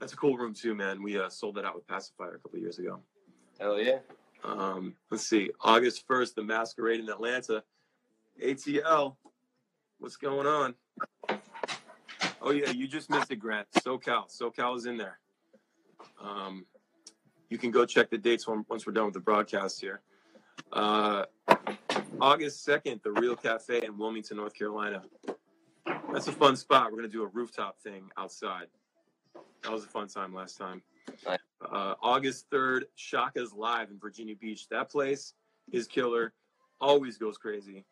That's 0.00 0.12
a 0.12 0.16
cool 0.16 0.36
room 0.36 0.54
too, 0.54 0.74
man. 0.74 1.02
We 1.02 1.18
uh, 1.18 1.28
sold 1.28 1.54
that 1.56 1.64
out 1.64 1.74
with 1.74 1.86
Pacifier 1.86 2.34
a 2.34 2.38
couple 2.38 2.56
of 2.56 2.62
years 2.62 2.78
ago. 2.78 3.00
Hell 3.58 3.80
yeah. 3.80 3.98
Um, 4.44 4.94
let's 5.10 5.26
see, 5.26 5.50
August 5.60 6.06
1st, 6.06 6.34
the 6.34 6.42
Masquerade 6.42 7.00
in 7.00 7.08
Atlanta. 7.08 7.62
ATL, 8.42 9.16
what's 9.98 10.16
going 10.16 10.46
on? 10.46 10.74
Oh, 12.42 12.50
yeah, 12.52 12.70
you 12.70 12.86
just 12.86 13.10
missed 13.10 13.30
it, 13.32 13.36
Grant. 13.36 13.66
SoCal. 13.78 14.30
SoCal 14.30 14.76
is 14.76 14.86
in 14.86 14.96
there. 14.96 15.18
Um, 16.22 16.66
you 17.48 17.58
can 17.58 17.70
go 17.70 17.86
check 17.86 18.10
the 18.10 18.18
dates 18.18 18.46
when, 18.46 18.64
once 18.68 18.86
we're 18.86 18.92
done 18.92 19.06
with 19.06 19.14
the 19.14 19.20
broadcast 19.20 19.80
here. 19.80 20.00
Uh, 20.72 21.24
August 22.20 22.66
2nd, 22.66 23.02
the 23.02 23.12
Reel 23.12 23.36
Cafe 23.36 23.84
in 23.84 23.96
Wilmington, 23.98 24.36
North 24.36 24.54
Carolina. 24.54 25.02
That's 26.12 26.28
a 26.28 26.32
fun 26.32 26.56
spot. 26.56 26.84
We're 26.84 26.98
going 26.98 27.10
to 27.10 27.16
do 27.16 27.22
a 27.22 27.28
rooftop 27.28 27.80
thing 27.80 28.10
outside. 28.16 28.66
That 29.62 29.72
was 29.72 29.84
a 29.84 29.88
fun 29.88 30.08
time 30.08 30.34
last 30.34 30.56
time. 30.56 30.82
Nice. 31.26 31.38
Uh, 31.60 31.94
August 32.02 32.50
3rd, 32.50 32.82
Shaka's 32.96 33.52
Live 33.52 33.90
in 33.90 33.98
Virginia 33.98 34.36
Beach. 34.36 34.68
That 34.68 34.90
place 34.90 35.34
is 35.72 35.86
killer. 35.86 36.32
Always 36.80 37.16
goes 37.16 37.38
crazy. 37.38 37.84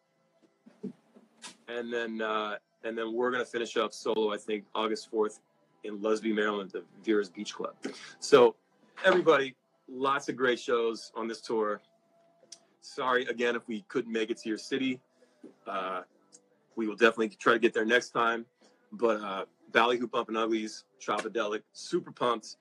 And 1.68 1.92
then 1.92 2.20
uh, 2.20 2.56
and 2.84 2.96
then 2.96 3.14
we're 3.14 3.30
gonna 3.30 3.44
finish 3.44 3.76
up 3.76 3.94
solo, 3.94 4.32
I 4.32 4.36
think, 4.36 4.64
August 4.74 5.10
4th 5.10 5.40
in 5.84 5.98
Lusby, 5.98 6.34
Maryland, 6.34 6.70
the 6.70 6.84
Vera's 7.04 7.30
Beach 7.30 7.54
Club. 7.54 7.74
So 8.18 8.54
everybody, 9.04 9.54
lots 9.88 10.28
of 10.28 10.36
great 10.36 10.60
shows 10.60 11.10
on 11.14 11.26
this 11.26 11.40
tour. 11.40 11.80
sorry 12.80 13.24
again 13.26 13.56
if 13.56 13.66
we 13.66 13.82
couldn't 13.88 14.12
make 14.12 14.30
it 14.30 14.38
to 14.38 14.48
your 14.48 14.58
city. 14.58 15.00
Uh, 15.66 16.02
we 16.76 16.86
will 16.86 16.96
definitely 16.96 17.30
try 17.30 17.54
to 17.54 17.58
get 17.58 17.72
there 17.72 17.84
next 17.84 18.10
time. 18.10 18.44
But 18.92 19.20
uh, 19.20 19.44
Ballyhoo 19.72 20.08
and 20.28 20.36
Uglies, 20.36 20.84
Tropidelic, 21.00 21.62
super 21.72 22.12
pumped. 22.12 22.56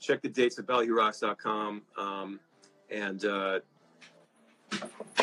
Check 0.00 0.22
the 0.22 0.28
dates 0.28 0.58
at 0.58 0.66
ballyhoorocks.com. 0.66 1.82
Um, 1.96 2.40
and 2.90 3.24
uh, 3.24 3.60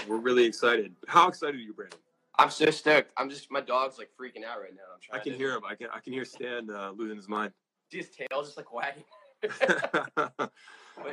we're 0.08 0.18
really 0.18 0.46
excited. 0.46 0.94
How 1.08 1.28
excited 1.28 1.56
are 1.56 1.60
you, 1.60 1.74
Brandon? 1.74 2.00
I'm 2.38 2.50
so 2.50 2.70
stoked. 2.70 3.12
I'm 3.18 3.30
just 3.30 3.50
my 3.50 3.62
dog's 3.62 3.98
like 3.98 4.10
freaking 4.20 4.44
out 4.44 4.60
right 4.60 4.74
now. 4.74 4.84
I'm 4.94 5.00
trying. 5.02 5.22
I 5.22 5.24
can 5.24 5.32
to, 5.34 5.38
hear 5.38 5.56
him. 5.56 5.62
I 5.68 5.76
can 5.76 5.88
I 5.94 6.00
can 6.00 6.12
hear 6.14 6.26
Stan 6.26 6.70
uh, 6.70 6.92
losing 6.96 7.16
his 7.16 7.30
mind. 7.30 7.54
See 7.92 8.00
his 8.00 8.10
tail 8.10 8.44
just 8.44 8.58
like 8.58 8.74
wagging. 8.74 9.04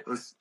it's, 0.06 0.34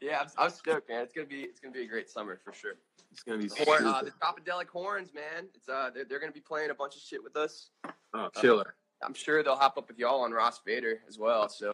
yeah, 0.00 0.20
I'm, 0.20 0.28
I'm 0.38 0.50
stoked, 0.50 0.88
man. 0.88 1.02
It's 1.02 1.12
gonna 1.12 1.26
be 1.26 1.40
it's 1.40 1.60
gonna 1.60 1.74
be 1.74 1.82
a 1.82 1.86
great 1.86 2.08
summer 2.08 2.40
for 2.42 2.52
sure. 2.52 2.74
it's 3.12 3.22
gonna 3.22 3.38
be 3.38 3.48
Horn, 3.64 3.84
uh, 3.84 4.02
the 4.02 4.12
Tropidelic 4.12 4.68
Horns, 4.68 5.12
man. 5.14 5.48
It's 5.54 5.68
uh 5.68 5.90
they're, 5.94 6.04
they're 6.04 6.20
gonna 6.20 6.32
be 6.32 6.40
playing 6.40 6.70
a 6.70 6.74
bunch 6.74 6.96
of 6.96 7.02
shit 7.02 7.22
with 7.22 7.36
us. 7.36 7.70
oh, 8.14 8.30
killer. 8.34 8.74
I'm 9.02 9.14
sure 9.14 9.42
they'll 9.42 9.56
hop 9.56 9.76
up 9.76 9.88
with 9.88 9.98
y'all 9.98 10.22
on 10.22 10.32
Ross 10.32 10.60
Vader 10.64 11.00
as 11.06 11.18
well. 11.18 11.48
So 11.50 11.72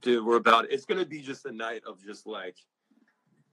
dude 0.00 0.24
we're 0.24 0.36
about 0.36 0.70
it's 0.70 0.84
gonna 0.84 1.04
be 1.04 1.20
just 1.20 1.44
a 1.46 1.52
night 1.52 1.82
of 1.86 2.02
just 2.04 2.26
like 2.26 2.56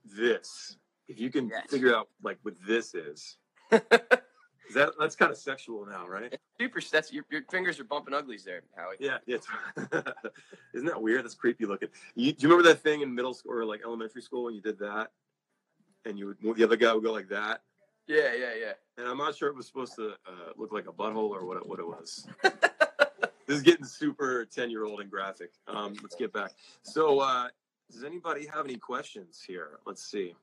this 0.04 0.76
if 1.08 1.20
you 1.20 1.30
can 1.30 1.48
Yes. 1.48 1.66
figure 1.70 1.94
out 1.94 2.08
like 2.22 2.38
what 2.42 2.54
this 2.66 2.94
is 2.94 3.36
that 3.70 4.92
that's 4.98 5.16
kind 5.16 5.30
of 5.30 5.36
sexual 5.38 5.86
now 5.86 6.06
right 6.06 6.36
super. 6.60 6.80
That's 6.90 7.12
your, 7.12 7.24
your 7.30 7.42
fingers 7.50 7.78
are 7.78 7.84
bumping 7.84 8.14
uglies 8.14 8.44
there, 8.44 8.62
Howi. 8.78 8.94
yeah 8.98 9.18
it's 9.26 9.46
isn't 10.74 10.86
that 10.86 11.00
weird 11.00 11.24
that's 11.24 11.34
creepy 11.34 11.66
looking 11.66 11.88
you, 12.14 12.32
do 12.32 12.42
you 12.46 12.48
remember 12.52 12.68
that 12.70 12.80
thing 12.82 13.00
in 13.02 13.14
middle 13.14 13.34
school 13.34 13.52
or 13.52 13.64
like 13.64 13.80
elementary 13.84 14.22
school 14.22 14.44
when 14.44 14.54
you 14.54 14.60
did 14.60 14.78
that 14.78 15.10
and 16.04 16.18
you 16.18 16.26
would 16.42 16.56
the 16.56 16.64
other 16.64 16.76
guy 16.76 16.92
would 16.92 17.02
go 17.04 17.12
like 17.12 17.28
that 17.28 17.62
Yeah, 18.06 18.32
yeah, 18.38 18.52
yeah. 18.58 18.72
and 18.96 19.06
i'm 19.06 19.18
not 19.18 19.36
sure 19.36 19.48
it 19.48 19.54
was 19.56 19.66
supposed 19.66 19.94
to 19.96 20.10
uh, 20.26 20.52
look 20.56 20.72
like 20.72 20.88
a 20.88 20.92
butthole 20.92 21.30
or 21.30 21.44
what 21.46 21.56
it, 21.58 21.66
what 21.66 21.78
it 21.78 21.86
was 21.86 22.26
this 23.48 23.56
is 23.56 23.62
getting 23.62 23.86
super 23.86 24.44
10 24.44 24.70
year 24.70 24.84
old 24.84 25.00
and 25.00 25.10
graphic. 25.10 25.50
Um, 25.66 25.94
let's 26.02 26.14
get 26.14 26.32
back. 26.32 26.52
So 26.82 27.20
uh, 27.20 27.48
does 27.90 28.04
anybody 28.04 28.46
have 28.46 28.66
any 28.66 28.76
questions 28.76 29.42
here? 29.44 29.80
Let's 29.86 30.04
see. 30.08 30.34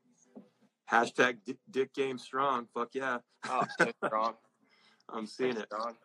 Hashtag 0.91 1.37
dick, 1.45 1.57
dick 1.69 1.93
game 1.93 2.17
strong. 2.17 2.67
Fuck 2.73 2.89
yeah. 2.93 3.19
Oh, 3.47 3.63
strong. 4.03 4.33
i'm 5.09 5.27
seeing 5.27 5.55
it. 5.55 5.67
Strong. 5.71 5.95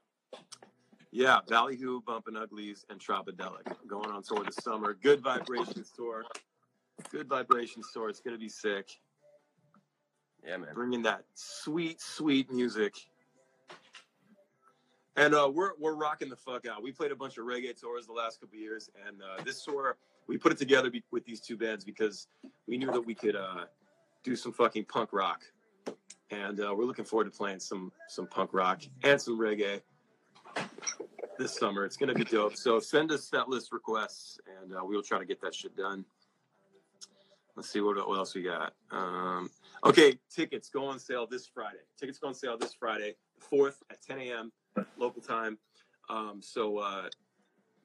yeah 1.11 1.39
ballyhoo 1.49 2.03
Bumpin' 2.03 2.37
Uglies 2.37 2.85
and 2.91 3.01
Tropidelic 3.01 3.75
going 3.87 4.11
on 4.11 4.23
tour 4.23 4.45
this 4.45 4.57
summer. 4.57 4.93
Good 4.93 5.23
vibrations 5.23 5.91
tour 5.97 6.25
good 7.11 7.27
vibrations 7.27 7.87
tour 7.95 8.11
it's 8.11 8.21
gonna 8.21 8.37
be 8.37 8.51
sick. 8.51 8.91
Yeah, 10.47 10.59
man. 10.59 10.75
bringing 10.75 11.03
that 11.03 11.25
sweet 11.35 11.99
sweet 11.99 12.53
music 12.53 12.95
and 15.21 15.35
uh, 15.35 15.51
we're 15.53 15.73
we're 15.79 15.95
rocking 15.95 16.31
the 16.31 16.37
fuck 16.37 16.67
out. 16.67 16.83
We 16.83 16.93
played 16.93 17.13
a 17.13 17.17
bunch 17.17 17.37
of 17.37 17.45
reggae 17.45 17.79
tours 17.79 18.07
the 18.07 18.13
last 18.13 18.41
couple 18.41 18.59
years, 18.59 18.89
and 19.07 19.21
uh, 19.21 19.43
this 19.45 19.63
tour 19.63 19.99
we 20.27 20.39
put 20.39 20.51
it 20.51 20.59
together 20.59 20.91
be- 20.91 21.05
with 21.11 21.27
these 21.27 21.41
two 21.41 21.59
bands 21.59 21.85
because 21.85 22.27
we 22.67 22.79
knew 22.79 22.91
that 22.91 23.05
we 23.05 23.15
could 23.15 23.37
uh, 23.37 23.67
do 24.25 24.35
some 24.35 24.53
fucking 24.53 24.87
punk 24.87 25.13
rock, 25.13 25.43
and 26.31 26.61
uh, 26.61 26.75
we're 26.75 26.87
looking 26.87 27.05
forward 27.05 27.25
to 27.25 27.31
playing 27.31 27.61
some 27.61 27.93
some 28.09 28.27
punk 28.27 28.55
rock 28.55 28.81
and 29.03 29.21
some 29.21 29.39
reggae 29.39 29.83
this 31.39 31.55
summer. 31.55 31.85
It's 31.85 31.99
gonna 31.99 32.15
be 32.15 32.25
dope. 32.25 32.57
So 32.57 32.81
send 32.81 33.13
us 33.13 33.25
set 33.25 33.47
list 33.47 33.73
requests, 33.73 34.41
and 34.63 34.75
uh, 34.75 34.81
we'll 34.83 35.03
try 35.03 35.19
to 35.19 35.27
get 35.27 35.43
that 35.43 35.55
shit 35.55 35.77
done. 35.77 36.07
Let's 37.57 37.69
see 37.69 37.83
what, 37.83 37.97
what 38.09 38.17
else 38.17 38.35
we 38.35 38.43
got. 38.43 38.73
Um, 38.91 39.51
okay, 39.85 40.19
tickets 40.35 40.71
go 40.71 40.87
on 40.87 40.99
sale 40.99 41.27
this 41.27 41.47
Friday. 41.47 41.81
Tickets 41.99 42.19
go 42.19 42.29
on 42.29 42.35
sale 42.35 42.57
this 42.57 42.73
Friday, 42.73 43.17
the 43.39 43.45
fourth 43.45 43.83
at 43.91 44.01
10 44.01 44.19
a.m. 44.19 44.53
local 44.99 45.23
time. 45.23 45.59
Um, 46.09 46.41
so 46.43 46.79
uh, 46.79 47.09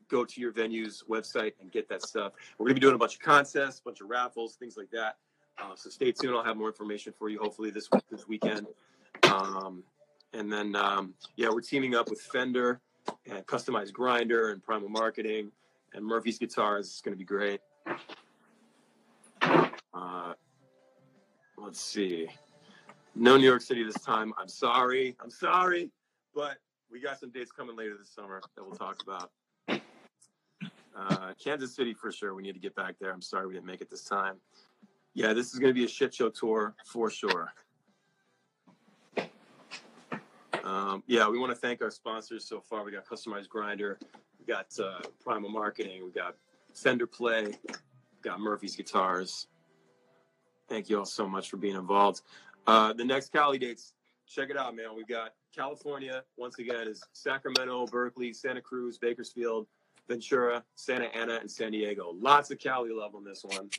go 0.10 0.26
to 0.26 0.42
your 0.42 0.52
venue's 0.52 1.04
website 1.10 1.54
and 1.62 1.72
get 1.72 1.88
that 1.90 2.02
stuff. 2.02 2.34
We're 2.58 2.66
gonna 2.66 2.76
be 2.76 2.80
doing 2.82 2.96
a 2.96 2.98
bunch 2.98 3.16
of 3.16 3.22
contests, 3.22 3.80
a 3.80 3.84
bunch 3.84 4.02
of 4.02 4.10
raffles, 4.10 4.56
things 4.56 4.78
like 4.78 4.90
that. 4.92 5.18
Uh, 5.58 5.76
so 5.76 5.90
stay 5.90 6.12
tuned. 6.12 6.36
I'll 6.36 6.44
have 6.44 6.58
more 6.58 6.68
information 6.68 7.14
for 7.18 7.30
you 7.30 7.40
hopefully 7.40 7.70
this 7.70 7.90
this 8.10 8.28
weekend. 8.28 8.68
Um, 9.24 9.84
and 10.34 10.52
then 10.52 10.76
um, 10.76 11.14
yeah, 11.36 11.50
we're 11.50 11.62
teaming 11.62 11.96
up 11.96 12.10
with 12.10 12.22
Fender 12.22 12.82
and 13.30 13.46
Customized 13.46 13.94
Grinder 13.94 14.52
and 14.52 14.64
Primal 14.64 14.90
Marketing 14.90 15.52
and 15.94 16.06
Murphy's 16.06 16.38
Guitars. 16.38 16.88
It's 16.88 17.02
gonna 17.02 17.16
be 17.16 17.24
great. 17.24 17.62
Uh, 19.42 20.34
let's 21.58 21.80
see. 21.80 22.28
No 23.16 23.38
New 23.38 23.46
York 23.46 23.62
City 23.62 23.84
this 23.84 24.02
time. 24.02 24.34
I'm 24.38 24.50
sorry. 24.50 25.16
I'm 25.22 25.30
sorry, 25.30 25.90
but 26.34 26.58
we 26.92 27.00
got 27.00 27.20
some 27.20 27.32
dates 27.32 27.52
coming 27.52 27.76
later 27.76 27.96
this 27.98 28.10
summer 28.10 28.42
that 28.56 28.64
we'll 28.64 28.76
talk 28.76 29.02
about. 29.04 29.32
Uh, 30.96 31.34
Kansas 31.44 31.76
City 31.76 31.94
for 31.94 32.12
sure. 32.12 32.34
We 32.34 32.42
need 32.42 32.54
to 32.54 32.60
get 32.60 32.76
back 32.76 32.96
there. 33.00 33.12
I'm 33.12 33.22
sorry 33.22 33.48
we 33.48 33.54
didn't 33.54 33.66
make 33.66 33.82
it 33.82 33.90
this 33.90 34.04
time. 34.04 34.36
Yeah, 35.14 35.34
this 35.34 35.54
is 35.54 35.60
going 35.60 35.74
to 35.74 35.74
be 35.74 35.86
a 35.86 35.90
shit 35.90 36.14
show 36.14 36.30
tour 36.30 36.76
for 36.86 37.10
sure. 37.10 37.54
Um, 40.64 41.04
yeah, 41.06 41.30
we 41.30 41.38
want 41.38 41.52
to 41.52 41.56
thank 41.56 41.82
our 41.82 41.92
sponsors 41.92 42.46
so 42.46 42.60
far. 42.60 42.84
We 42.84 42.92
got 42.92 43.06
Customized 43.06 43.50
Grinder, 43.50 44.00
we 44.40 44.52
got 44.52 44.68
uh, 44.80 45.02
Primal 45.24 45.50
Marketing, 45.50 46.04
we 46.04 46.12
got 46.12 46.36
Fender 46.74 47.06
Play, 47.06 47.46
we 47.46 47.76
got 48.24 48.40
Murphy's 48.40 48.76
Guitars. 48.76 49.48
Thank 50.68 50.90
you 50.90 50.98
all 50.98 51.06
so 51.06 51.28
much 51.28 51.52
for 51.52 51.58
being 51.58 51.76
involved. 51.76 52.22
Uh, 52.66 52.94
the 52.94 53.06
next 53.06 53.32
Cali 53.32 53.60
dates, 53.60 53.94
check 54.28 54.50
it 54.50 54.58
out, 54.58 54.76
man. 54.76 54.88
We've 54.96 55.08
got 55.08 55.34
California, 55.56 56.24
once 56.38 56.60
again, 56.60 56.88
is 56.88 57.04
Sacramento, 57.14 57.86
Berkeley, 57.88 58.34
Santa 58.34 58.62
Cruz, 58.62 58.98
Bakersfield, 58.98 59.68
Ventura, 60.08 60.64
Santa 60.76 61.06
Ana, 61.16 61.38
and 61.42 61.50
San 61.50 61.72
Diego. 61.72 62.14
Lots 62.20 62.52
of 62.52 62.60
Cali 62.60 62.92
love 62.92 63.16
on 63.16 63.24
this 63.24 63.44
one. 63.44 63.70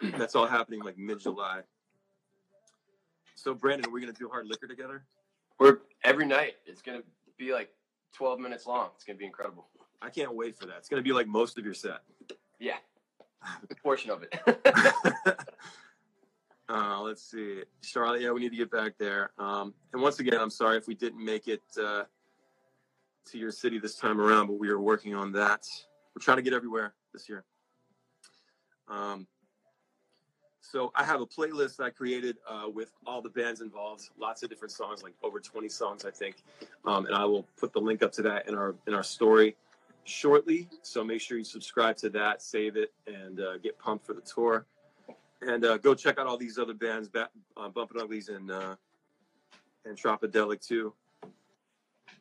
That's 0.18 0.34
all 0.34 0.46
happening 0.46 0.80
like 0.80 0.98
mid 0.98 1.20
July. 1.20 1.60
So, 3.34 3.54
Brandon, 3.54 3.88
are 3.88 3.92
we 3.92 4.00
going 4.00 4.12
to 4.12 4.18
do 4.18 4.28
hard 4.28 4.46
liquor 4.46 4.66
together? 4.66 5.04
We're 5.58 5.78
every 6.04 6.26
night. 6.26 6.54
It's 6.66 6.82
gonna 6.82 7.02
be 7.38 7.52
like 7.52 7.70
12 8.14 8.40
minutes 8.40 8.66
long. 8.66 8.90
It's 8.94 9.04
gonna 9.04 9.18
be 9.18 9.26
incredible. 9.26 9.66
I 10.02 10.10
can't 10.10 10.34
wait 10.34 10.58
for 10.58 10.66
that. 10.66 10.78
It's 10.78 10.88
going 10.88 11.00
to 11.00 11.08
be 11.08 11.12
like 11.12 11.28
most 11.28 11.56
of 11.58 11.64
your 11.64 11.74
set. 11.74 12.02
Yeah, 12.58 12.76
a 13.70 13.74
portion 13.76 14.10
of 14.10 14.24
it. 14.24 14.34
uh, 16.68 17.00
let's 17.00 17.22
see. 17.22 17.62
Charlotte, 17.82 18.22
yeah, 18.22 18.30
we 18.30 18.40
need 18.40 18.50
to 18.50 18.56
get 18.56 18.70
back 18.70 18.92
there. 18.98 19.30
Um, 19.38 19.74
and 19.92 20.00
once 20.00 20.20
again, 20.20 20.40
I'm 20.40 20.50
sorry 20.50 20.76
if 20.76 20.86
we 20.86 20.94
didn't 20.94 21.24
make 21.24 21.48
it 21.48 21.62
uh, 21.80 22.04
to 23.30 23.38
your 23.38 23.50
city 23.50 23.78
this 23.78 23.96
time 23.96 24.20
around, 24.20 24.46
but 24.46 24.58
we 24.58 24.68
are 24.68 24.80
working 24.80 25.14
on 25.14 25.32
that. 25.32 25.66
We're 26.14 26.22
trying 26.22 26.38
to 26.38 26.42
get 26.42 26.52
everywhere 26.52 26.94
this 27.12 27.28
year. 27.28 27.44
Um, 28.88 29.26
so 30.60 30.92
I 30.94 31.04
have 31.04 31.20
a 31.20 31.26
playlist 31.26 31.80
I 31.80 31.90
created 31.90 32.36
uh, 32.48 32.68
with 32.72 32.92
all 33.06 33.20
the 33.20 33.28
bands 33.28 33.60
involved, 33.60 34.08
lots 34.18 34.42
of 34.42 34.48
different 34.48 34.72
songs, 34.72 35.02
like 35.02 35.12
over 35.22 35.40
20 35.40 35.68
songs, 35.68 36.04
I 36.04 36.10
think. 36.10 36.36
Um, 36.84 37.06
and 37.06 37.14
I 37.14 37.24
will 37.24 37.46
put 37.58 37.72
the 37.72 37.80
link 37.80 38.02
up 38.02 38.12
to 38.12 38.22
that 38.22 38.48
in 38.48 38.54
our 38.54 38.74
in 38.86 38.94
our 38.94 39.02
story 39.02 39.56
shortly. 40.04 40.68
So 40.82 41.04
make 41.04 41.20
sure 41.20 41.36
you 41.36 41.44
subscribe 41.44 41.96
to 41.98 42.10
that, 42.10 42.42
save 42.42 42.76
it, 42.76 42.92
and 43.06 43.40
uh, 43.40 43.58
get 43.58 43.78
pumped 43.78 44.06
for 44.06 44.14
the 44.14 44.20
tour. 44.20 44.66
And 45.46 45.64
uh, 45.64 45.78
go 45.78 45.94
check 45.94 46.18
out 46.18 46.26
all 46.26 46.36
these 46.36 46.58
other 46.58 46.74
bands, 46.74 47.08
ba- 47.08 47.30
uh, 47.56 47.68
Bumpin' 47.68 48.00
Uglies 48.00 48.28
and 48.28 48.50
uh, 48.50 48.76
and 49.84 49.96
Tropidelic 49.96 50.64
too, 50.64 50.94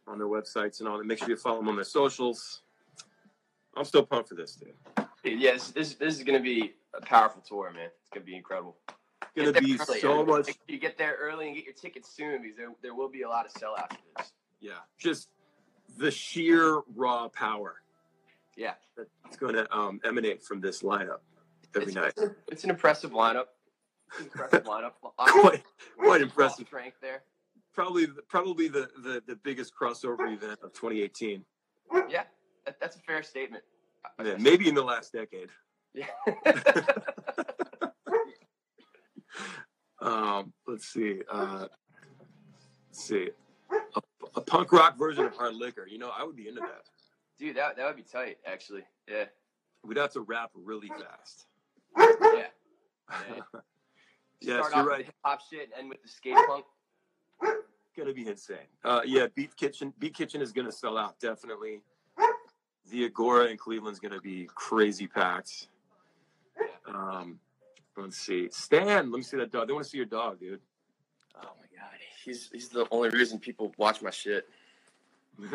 on 0.08 0.18
their 0.18 0.28
websites 0.28 0.80
and 0.80 0.90
all 0.90 0.98
that. 0.98 1.06
Make 1.06 1.20
sure 1.20 1.30
you 1.30 1.36
follow 1.36 1.58
them 1.58 1.70
on 1.70 1.76
their 1.76 1.86
socials. 1.86 2.62
I'm 3.76 3.86
still 3.86 4.06
pumped 4.06 4.30
for 4.30 4.36
this, 4.36 4.56
dude. 4.56 4.74
yeah, 5.24 5.54
this, 5.54 5.72
this 5.72 5.94
this 5.96 6.18
is 6.18 6.24
gonna 6.24 6.40
be 6.40 6.74
a 6.96 7.02
powerful 7.02 7.42
tour, 7.48 7.72
man. 7.72 7.90
It's 8.02 8.10
gonna 8.12 8.26
be 8.26 8.36
incredible. 8.36 8.76
Gonna 9.36 9.54
be 9.54 9.78
early. 9.80 10.00
so 10.00 10.26
much. 10.26 10.50
You 10.68 10.80
get 10.80 10.98
there 10.98 11.16
early 11.22 11.48
and 11.48 11.56
get 11.56 11.66
your 11.66 11.76
tickets 11.76 12.10
soon 12.14 12.42
because 12.42 12.58
there, 12.58 12.70
there 12.82 12.96
will 12.96 13.10
be 13.10 13.22
a 13.22 13.30
lot 13.30 13.46
of 13.46 13.54
sellouts 13.54 13.92
for 13.92 14.18
this. 14.18 14.32
Yeah, 14.60 14.74
just 14.98 15.30
the 15.98 16.12
sheer 16.12 16.82
raw 16.96 17.28
power 17.30 17.82
Yeah, 18.56 18.74
that's 18.98 19.38
going 19.38 19.56
to 19.56 19.72
um, 19.76 20.00
emanate 20.04 20.44
from 20.44 20.62
this 20.62 20.82
lineup 20.82 21.20
every 21.76 21.88
it's, 21.88 21.96
night. 21.96 22.14
It's 22.48 22.64
an 22.64 22.70
impressive 22.70 23.12
lineup. 23.12 23.46
An 24.20 24.26
impressive 24.26 24.64
lineup. 24.64 24.92
Quite, 25.18 25.64
quite 25.98 26.22
impressive. 26.22 26.68
strength 26.68 26.98
there. 27.02 27.24
Probably, 27.74 28.08
probably 28.28 28.68
the, 28.68 28.90
the, 29.02 29.24
the 29.26 29.36
biggest 29.38 29.74
crossover 29.80 30.34
event 30.34 30.60
of 30.62 30.74
2018. 30.74 31.46
Yeah, 32.10 32.24
that, 32.66 32.80
that's 32.82 32.98
a 32.98 33.00
fair 33.00 33.24
statement. 33.24 33.64
Yeah, 34.24 34.36
maybe 34.38 34.68
in 34.68 34.76
the 34.76 34.84
last 34.84 35.14
decade. 35.14 35.50
Yeah. 35.94 36.08
Um, 40.02 40.52
let's 40.68 40.88
see. 40.88 41.22
Uh, 41.32 41.68
let's 42.90 43.04
see. 43.04 43.30
A, 43.72 44.02
a 44.36 44.42
punk 44.42 44.72
rock 44.72 44.98
version 44.98 45.26
of 45.26 45.36
hard 45.36 45.56
liquor. 45.56 45.88
You 45.88 46.00
know, 46.00 46.12
I 46.18 46.24
would 46.24 46.36
be 46.36 46.48
into 46.48 46.62
that. 46.62 46.84
Dude, 47.40 47.56
that 47.58 47.78
that 47.78 47.86
would 47.86 47.96
be 47.96 48.04
tight, 48.04 48.38
actually. 48.46 48.84
Yeah. 49.08 49.26
We'd 49.84 49.98
have 49.98 50.14
to 50.14 50.22
rap 50.22 50.52
really 50.56 50.90
fast. 50.90 51.46
Yeah. 51.98 52.46
Yeah. 53.10 53.42
Yes, 54.44 54.66
you're 54.76 54.86
right. 54.88 54.98
with 54.98 55.06
hip 55.06 55.16
hop 55.24 55.40
shit 55.52 55.66
and 55.66 55.74
end 55.78 55.90
with 55.90 56.02
the 56.02 56.10
skate 56.10 56.36
punk. 56.48 56.66
Gonna 57.96 58.12
be 58.14 58.28
insane. 58.28 58.58
Uh, 58.84 59.02
yeah, 59.06 59.28
Beef 59.36 59.56
Kitchen. 59.56 59.94
Beat 60.00 60.16
Kitchen 60.16 60.42
is 60.42 60.52
gonna 60.52 60.72
sell 60.72 60.98
out 60.98 61.20
definitely. 61.20 61.82
The 62.90 63.06
Agora 63.06 63.46
in 63.46 63.58
Cleveland's 63.58 64.00
gonna 64.00 64.20
be 64.20 64.50
crazy 64.56 65.06
packed. 65.06 65.68
Um, 66.88 67.40
let's 67.98 68.18
see. 68.18 68.50
Stan, 68.52 69.12
let 69.12 69.18
me 69.18 69.22
see 69.22 69.38
that 69.38 69.52
dog. 69.52 69.68
They 69.68 69.74
want 69.74 69.86
to 69.86 69.90
see 69.92 69.98
your 69.98 70.08
dog, 70.08 70.40
dude. 70.40 70.60
Oh 71.36 71.52
my 71.60 71.80
god, 71.80 71.94
he's 72.26 72.50
he's 72.52 72.70
the 72.70 72.88
only 72.90 73.10
reason 73.10 73.40
people 73.40 73.72
watch 73.78 74.02
my 74.02 74.10
shit. 74.10 74.48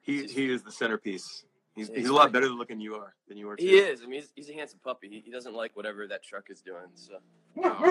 he 0.00 0.24
he 0.26 0.50
is 0.50 0.62
the 0.62 0.72
centerpiece. 0.72 1.44
He's, 1.76 1.88
he's 1.88 2.08
a 2.08 2.12
lot 2.12 2.32
better 2.32 2.48
looking 2.48 2.76
than 2.76 2.80
you 2.82 2.94
are 2.96 3.14
than 3.28 3.38
you 3.38 3.48
are. 3.48 3.56
Too. 3.56 3.64
He 3.64 3.78
is. 3.78 4.02
I 4.02 4.06
mean, 4.06 4.20
he's, 4.20 4.32
he's 4.34 4.50
a 4.50 4.52
handsome 4.54 4.80
puppy. 4.82 5.08
He, 5.08 5.22
he 5.24 5.30
doesn't 5.30 5.54
like 5.54 5.76
whatever 5.76 6.06
that 6.08 6.22
truck 6.22 6.50
is 6.50 6.60
doing. 6.60 6.86
So 6.94 7.18
not 7.56 7.84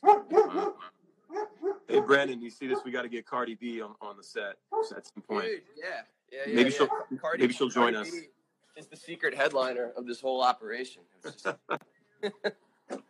impressed. 0.00 0.76
Hey 1.88 2.00
Brandon, 2.00 2.40
you 2.40 2.50
see 2.50 2.66
this? 2.66 2.80
We 2.84 2.90
got 2.90 3.02
to 3.02 3.08
get 3.08 3.26
Cardi 3.26 3.54
B 3.54 3.80
on, 3.80 3.94
on 4.00 4.16
the 4.16 4.22
set 4.22 4.56
at 4.96 5.06
some 5.06 5.22
point. 5.28 5.44
Dude, 5.44 5.60
yeah, 5.76 6.02
yeah, 6.30 6.38
yeah. 6.46 6.54
Maybe 6.54 6.70
yeah. 6.70 6.76
she'll 6.76 6.88
Cardi, 7.20 7.42
maybe 7.42 7.52
she'll 7.52 7.68
join 7.68 7.94
Cardi 7.94 8.08
us. 8.08 8.14
B 8.14 8.28
Is 8.76 8.86
the 8.86 8.96
secret 8.96 9.34
headliner 9.34 9.92
of 9.96 10.06
this 10.06 10.20
whole 10.20 10.42
operation. 10.42 11.02
Just- 11.22 11.46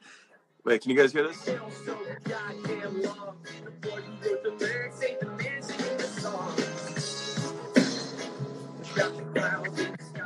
Wait, 0.65 0.81
can 0.81 0.91
you 0.93 0.97
guys 0.97 1.13
hear 1.13 1.27
this? 1.27 1.49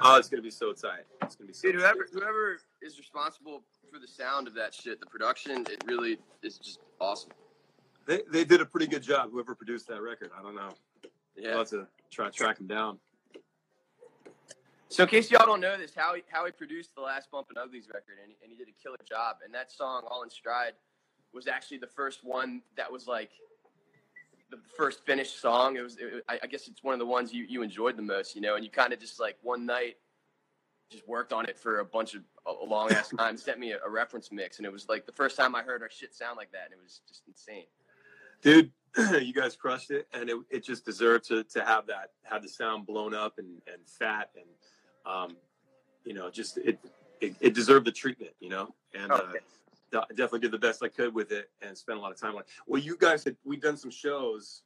Oh, 0.03 0.17
it's 0.19 0.29
gonna 0.29 0.43
be 0.43 0.51
so 0.51 0.73
tight. 0.73 1.05
It's 1.23 1.37
gonna 1.37 1.49
be 1.49 1.55
so. 1.55 1.69
Dude, 1.69 1.81
whoever 1.81 2.07
whoever 2.13 2.59
is 2.83 2.99
responsible 2.99 3.63
for 3.91 3.99
the 3.99 4.07
sound 4.07 4.47
of 4.47 4.55
that 4.55 4.75
shit, 4.75 5.01
the 5.01 5.07
production, 5.07 5.65
it 5.71 5.83
really 5.87 6.19
is 6.43 6.59
just 6.59 6.81
awesome. 7.01 7.31
They 8.07 8.23
they 8.31 8.45
did 8.45 8.61
a 8.61 8.67
pretty 8.67 8.87
good 8.87 9.03
job. 9.03 9.31
Whoever 9.33 9.55
produced 9.55 9.89
that 9.89 10.03
record, 10.03 10.31
I 10.39 10.43
don't 10.43 10.55
know. 10.55 10.71
Yeah. 11.37 11.51
We'll 11.51 11.59
have 11.59 11.71
to 11.71 11.87
try 12.11 12.27
to 12.27 12.33
track 12.33 12.61
him 12.61 12.67
down. 12.67 12.99
So 14.89 15.03
in 15.03 15.09
case 15.09 15.31
y'all 15.31 15.47
don't 15.47 15.61
know 15.61 15.77
this, 15.77 15.93
Howi 15.93 16.23
Howi 16.33 16.57
produced 16.57 16.95
the 16.95 17.03
last 17.03 17.31
Bumpin' 17.31 17.57
Uglies 17.59 17.89
record, 17.89 18.17
and, 18.23 18.33
and 18.43 18.53
he 18.53 18.57
did 18.57 18.69
a 18.69 18.83
killer 18.83 18.99
job. 19.09 19.37
And 19.45 19.53
that 19.55 19.73
song, 19.73 20.03
All 20.09 20.23
in 20.23 20.31
Stride, 20.31 20.75
was 21.35 21.49
actually 21.49 21.79
the 21.79 21.89
first 21.89 22.21
one 22.23 22.63
that 22.77 22.91
was 22.91 23.07
like 23.07 23.31
the 24.51 24.59
first 24.77 25.05
finished 25.05 25.41
song. 25.41 25.77
It 25.77 25.83
was, 25.83 25.97
it, 25.99 26.25
I 26.29 26.39
I 26.43 26.47
guess 26.47 26.69
it's 26.69 26.83
one 26.83 26.95
of 26.95 27.01
the 27.01 27.07
ones 27.07 27.33
you, 27.33 27.45
you 27.49 27.63
enjoyed 27.63 27.97
the 27.97 28.03
most, 28.03 28.35
you 28.35 28.41
know. 28.41 28.55
And 28.55 28.65
you 28.65 28.71
kind 28.71 28.93
of 28.93 29.01
just 29.01 29.21
like 29.21 29.37
one 29.43 29.67
night 29.67 29.97
just 30.91 31.07
worked 31.09 31.33
on 31.33 31.47
it 31.47 31.59
for 31.59 31.81
a 31.81 31.85
bunch 31.85 32.15
of 32.15 32.23
a 32.47 32.65
long 32.65 32.93
ass 32.93 33.09
time. 33.17 33.37
Sent 33.37 33.59
me 33.59 33.73
a, 33.73 33.79
a 33.85 33.91
reference 33.91 34.31
mix, 34.31 34.59
and 34.59 34.67
it 34.67 34.73
was 34.73 34.89
like 34.89 35.07
the 35.07 35.13
first 35.13 35.37
time 35.37 35.55
I 35.55 35.63
heard 35.63 35.83
our 35.83 35.91
shit 35.91 36.15
sound 36.15 36.37
like 36.37 36.53
that, 36.53 36.67
and 36.67 36.75
it 36.75 36.83
was 36.83 37.01
just 37.09 37.23
insane. 37.27 37.67
Dude, 38.43 38.71
you 39.25 39.33
guys 39.33 39.57
crushed 39.57 39.91
it, 39.91 40.07
and 40.13 40.31
it, 40.31 40.37
it 40.51 40.65
just 40.65 40.85
deserved 40.85 41.27
to, 41.29 41.45
to 41.45 41.65
have 41.65 41.87
that 41.87 42.11
have 42.23 42.43
the 42.43 42.49
sound 42.49 42.87
blown 42.87 43.15
up 43.15 43.39
and, 43.39 43.61
and 43.67 43.83
fat 43.87 44.31
and 44.35 45.13
um, 45.13 45.37
you 46.05 46.15
know 46.15 46.31
just 46.31 46.59
it, 46.59 46.79
it 47.21 47.35
it 47.41 47.55
deserved 47.55 47.87
the 47.87 47.93
treatment, 47.93 48.33
you 48.41 48.49
know. 48.49 48.75
And 48.95 49.11
uh, 49.11 49.33
De- 49.93 50.07
definitely 50.11 50.41
did 50.41 50.51
the 50.51 50.59
best 50.59 50.83
I 50.83 50.89
could 50.89 51.15
with 51.15 51.33
it 51.33 51.51
and 51.63 51.77
spent 51.77 51.99
a 51.99 52.01
lot 52.01 52.13
of 52.13 52.21
time 52.21 52.35
on 52.35 52.41
it. 52.41 52.47
Well, 52.67 52.81
you 52.81 52.97
guys 52.99 53.25
had 53.25 53.37
we'd 53.45 53.61
done 53.61 53.77
some 53.77 53.91
shows 53.91 54.63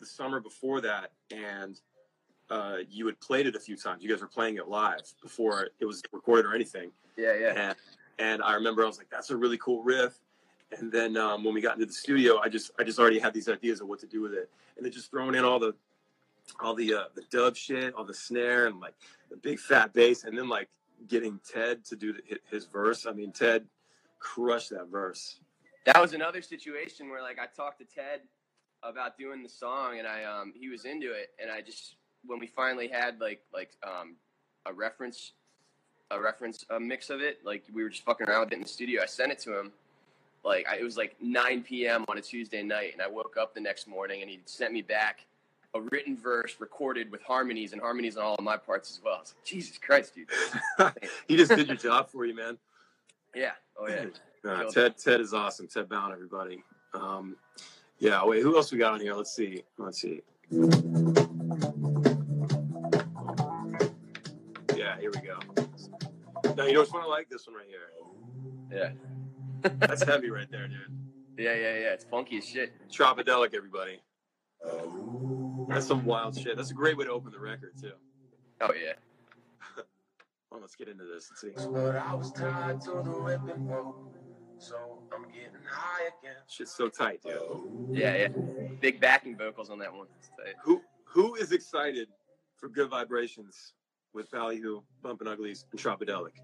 the 0.00 0.06
summer 0.06 0.40
before 0.40 0.80
that, 0.80 1.12
and 1.30 1.80
uh, 2.50 2.78
you 2.88 3.06
had 3.06 3.18
played 3.20 3.46
it 3.46 3.56
a 3.56 3.60
few 3.60 3.76
times. 3.76 4.02
You 4.02 4.08
guys 4.08 4.20
were 4.20 4.28
playing 4.28 4.56
it 4.56 4.68
live 4.68 5.12
before 5.22 5.68
it 5.80 5.84
was 5.84 6.02
recorded 6.12 6.46
or 6.46 6.54
anything. 6.54 6.90
Yeah, 7.16 7.34
yeah. 7.38 7.52
And, 7.56 7.76
and 8.18 8.42
I 8.42 8.54
remember 8.54 8.82
I 8.82 8.86
was 8.86 8.98
like, 8.98 9.10
that's 9.10 9.30
a 9.30 9.36
really 9.36 9.58
cool 9.58 9.82
riff. 9.82 10.18
And 10.78 10.90
then 10.90 11.16
um, 11.16 11.44
when 11.44 11.54
we 11.54 11.60
got 11.60 11.74
into 11.74 11.86
the 11.86 11.92
studio, 11.92 12.38
I 12.38 12.48
just 12.48 12.72
I 12.78 12.82
just 12.82 12.98
already 12.98 13.18
had 13.18 13.32
these 13.32 13.48
ideas 13.48 13.80
of 13.80 13.88
what 13.88 14.00
to 14.00 14.06
do 14.06 14.20
with 14.20 14.32
it, 14.32 14.50
and 14.76 14.84
then 14.84 14.92
just 14.92 15.10
throwing 15.10 15.36
in 15.36 15.44
all 15.44 15.60
the 15.60 15.74
all 16.60 16.74
the 16.74 16.92
uh, 16.92 17.04
the 17.14 17.22
dub 17.30 17.56
shit, 17.56 17.94
all 17.94 18.04
the 18.04 18.14
snare, 18.14 18.66
and 18.66 18.80
like 18.80 18.94
the 19.30 19.36
big 19.36 19.60
fat 19.60 19.92
bass, 19.92 20.24
and 20.24 20.36
then 20.36 20.48
like 20.48 20.68
getting 21.08 21.38
Ted 21.48 21.84
to 21.84 21.96
do 21.96 22.12
the, 22.12 22.20
his 22.50 22.66
verse. 22.66 23.06
I 23.06 23.12
mean, 23.12 23.30
Ted 23.30 23.64
crushed 24.18 24.70
that 24.70 24.88
verse. 24.90 25.38
that 25.84 26.00
was 26.00 26.12
another 26.12 26.42
situation 26.42 27.08
where 27.08 27.22
like 27.22 27.38
I 27.38 27.46
talked 27.46 27.78
to 27.80 27.84
Ted 27.84 28.20
about 28.82 29.18
doing 29.18 29.42
the 29.42 29.48
song 29.48 29.98
and 29.98 30.06
I 30.06 30.24
um 30.24 30.52
he 30.54 30.68
was 30.68 30.84
into 30.84 31.12
it 31.12 31.30
and 31.40 31.50
I 31.50 31.60
just 31.60 31.96
when 32.24 32.38
we 32.38 32.46
finally 32.46 32.88
had 32.88 33.20
like 33.20 33.40
like 33.52 33.70
um 33.86 34.16
a 34.66 34.72
reference 34.72 35.32
a 36.10 36.20
reference 36.20 36.64
a 36.70 36.78
mix 36.78 37.10
of 37.10 37.20
it 37.20 37.40
like 37.44 37.64
we 37.72 37.82
were 37.82 37.88
just 37.88 38.04
fucking 38.04 38.28
around 38.28 38.40
with 38.40 38.52
it 38.52 38.56
in 38.56 38.62
the 38.62 38.68
studio 38.68 39.02
I 39.02 39.06
sent 39.06 39.32
it 39.32 39.38
to 39.40 39.58
him 39.58 39.72
like 40.44 40.66
I, 40.70 40.76
it 40.76 40.84
was 40.84 40.96
like 40.96 41.16
9 41.20 41.62
p.m. 41.62 42.04
on 42.08 42.18
a 42.18 42.20
Tuesday 42.20 42.62
night 42.62 42.92
and 42.92 43.02
I 43.02 43.08
woke 43.08 43.36
up 43.40 43.54
the 43.54 43.60
next 43.60 43.88
morning 43.88 44.22
and 44.22 44.30
he 44.30 44.40
sent 44.44 44.72
me 44.72 44.82
back 44.82 45.26
a 45.74 45.80
written 45.80 46.16
verse 46.16 46.56
recorded 46.58 47.10
with 47.10 47.22
harmonies 47.22 47.72
and 47.72 47.80
harmonies 47.80 48.16
on 48.16 48.24
all 48.24 48.34
of 48.36 48.44
my 48.44 48.56
parts 48.56 48.90
as 48.90 49.00
well. 49.04 49.16
I 49.16 49.20
was 49.20 49.34
like, 49.36 49.44
Jesus 49.44 49.78
Christ, 49.78 50.14
dude. 50.14 50.28
he 51.28 51.36
just 51.36 51.54
did 51.54 51.66
your 51.68 51.76
job 51.76 52.08
for 52.08 52.24
you, 52.24 52.34
man. 52.34 52.56
Yeah. 53.34 53.52
Oh 53.78 53.88
yeah. 53.88 54.06
Ted 54.72 54.96
Ted 54.96 55.20
is 55.20 55.34
awesome. 55.34 55.66
Ted 55.66 55.88
Bound, 55.88 56.12
everybody. 56.12 56.62
Um, 56.94 57.36
yeah. 57.98 58.24
Wait, 58.24 58.42
who 58.42 58.56
else 58.56 58.72
we 58.72 58.78
got 58.78 58.94
on 58.94 59.00
here? 59.00 59.14
Let's 59.14 59.34
see. 59.34 59.62
Let's 59.78 60.00
see. 60.00 60.22
Yeah, 64.76 64.98
here 65.00 65.10
we 65.12 65.20
go. 65.20 65.38
Now 66.54 66.64
you 66.64 66.74
know 66.74 66.80
which 66.80 66.92
one 66.92 67.02
I 67.02 67.06
like? 67.06 67.28
This 67.28 67.46
one 67.46 67.56
right 67.56 67.66
here. 67.68 67.90
Yeah. 68.70 69.70
That's 69.78 70.04
heavy 70.04 70.30
right 70.30 70.50
there, 70.50 70.68
dude. 70.68 70.78
Yeah, 71.38 71.54
yeah, 71.54 71.74
yeah. 71.74 71.92
It's 71.92 72.04
funky 72.04 72.38
as 72.38 72.46
shit. 72.46 72.72
Tropidelic, 72.90 73.54
everybody. 73.54 74.00
That's 75.68 75.86
some 75.86 76.04
wild 76.04 76.38
shit. 76.38 76.56
That's 76.56 76.70
a 76.70 76.74
great 76.74 76.96
way 76.96 77.04
to 77.04 77.10
open 77.10 77.32
the 77.32 77.40
record 77.40 77.72
too. 77.80 77.92
Oh 78.60 78.72
yeah. 78.72 78.92
Well, 80.56 80.62
let's 80.62 80.74
get 80.74 80.88
into 80.88 81.04
this. 81.04 81.30
Let's 81.30 81.64
see. 81.64 81.70
But 81.70 81.96
I 81.96 82.14
was 82.14 82.32
tied 82.32 82.80
to 82.80 83.02
the 83.04 83.10
whipping 83.10 83.66
pole, 83.68 84.10
so 84.58 85.02
I'm 85.14 85.24
getting 85.24 85.50
high 85.68 86.04
again. 86.18 86.36
Shit's 86.48 86.72
so 86.72 86.88
tight, 86.88 87.20
dude. 87.22 87.90
Yeah, 87.90 88.16
yeah. 88.16 88.28
Big 88.80 88.98
backing 88.98 89.36
vocals 89.36 89.68
on 89.68 89.78
that 89.80 89.92
one. 89.92 90.06
It's 90.18 90.30
tight. 90.30 90.54
Who 90.64 90.80
who 91.04 91.34
is 91.34 91.52
excited 91.52 92.08
for 92.54 92.70
Good 92.70 92.88
Vibrations 92.88 93.74
with 94.14 94.30
Ballyhoo, 94.30 94.80
Bumpin' 95.02 95.28
Uglies, 95.28 95.66
and 95.72 95.78
Tropidelic? 95.78 96.38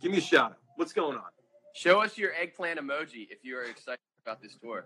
Give 0.00 0.12
me 0.12 0.18
a 0.18 0.20
shout 0.20 0.52
out. 0.52 0.58
What's 0.76 0.92
going 0.92 1.16
on? 1.16 1.30
Show 1.74 2.00
us 2.00 2.16
your 2.16 2.32
eggplant 2.40 2.78
emoji 2.78 3.26
if 3.28 3.38
you 3.42 3.56
are 3.58 3.64
excited 3.64 3.98
about 4.24 4.40
this 4.40 4.56
tour. 4.62 4.84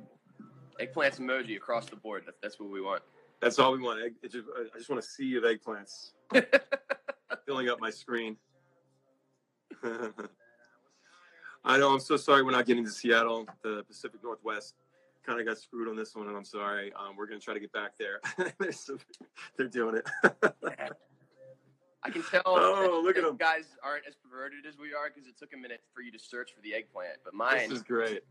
Eggplants 0.81 1.21
emoji 1.21 1.59
across 1.59 1.91
the 1.91 1.97
board. 1.97 2.25
That's 2.43 2.59
what 2.59 2.71
we 2.71 2.81
want. 2.81 3.03
That's 3.43 3.59
all 3.59 3.73
we 3.73 3.83
want. 3.83 4.03
Egg, 4.03 4.15
just, 4.23 4.47
I 4.59 4.79
just 4.79 4.89
want 4.89 4.99
a 4.99 5.07
sea 5.07 5.37
of 5.37 5.43
eggplants 5.45 6.13
filling 7.47 7.69
up 7.69 7.81
my 7.81 7.91
screen. 7.91 8.37
I 11.65 11.79
know. 11.79 11.93
I'm 11.93 12.01
so 12.01 12.17
sorry 12.17 12.43
we're 12.43 12.53
not 12.53 12.67
getting 12.67 12.85
to 12.85 12.91
Seattle. 12.91 13.47
The 13.63 13.85
Pacific 13.87 14.23
Northwest 14.23 14.75
kind 15.27 15.41
of 15.41 15.47
got 15.47 15.59
screwed 15.59 15.89
on 15.89 15.97
this 15.97 16.15
one, 16.15 16.29
and 16.29 16.37
I'm 16.37 16.45
sorry. 16.45 16.93
Um, 16.95 17.17
we're 17.17 17.27
going 17.27 17.39
to 17.39 17.45
try 17.45 17.55
to 17.55 17.61
get 17.61 17.73
back 17.73 17.93
there. 17.99 18.21
they're, 19.57 19.69
doing 19.69 19.97
it. 19.97 20.09
I 22.03 22.09
can 22.11 22.23
tell 22.23 22.43
Oh, 22.47 23.01
look 23.05 23.17
at 23.19 23.25
them. 23.25 23.37
guys 23.37 23.77
aren't 23.83 24.07
as 24.07 24.15
perverted 24.15 24.65
as 24.67 24.79
we 24.79 24.95
are 24.95 25.11
because 25.15 25.29
it 25.29 25.39
took 25.39 25.53
a 25.53 25.57
minute 25.57 25.83
for 25.95 26.01
you 26.01 26.11
to 26.13 26.19
search 26.19 26.53
for 26.55 26.63
the 26.63 26.75
eggplant. 26.75 27.19
But 27.25 27.35
mine, 27.35 27.69
this 27.69 27.79
is 27.79 27.83
great. 27.83 28.23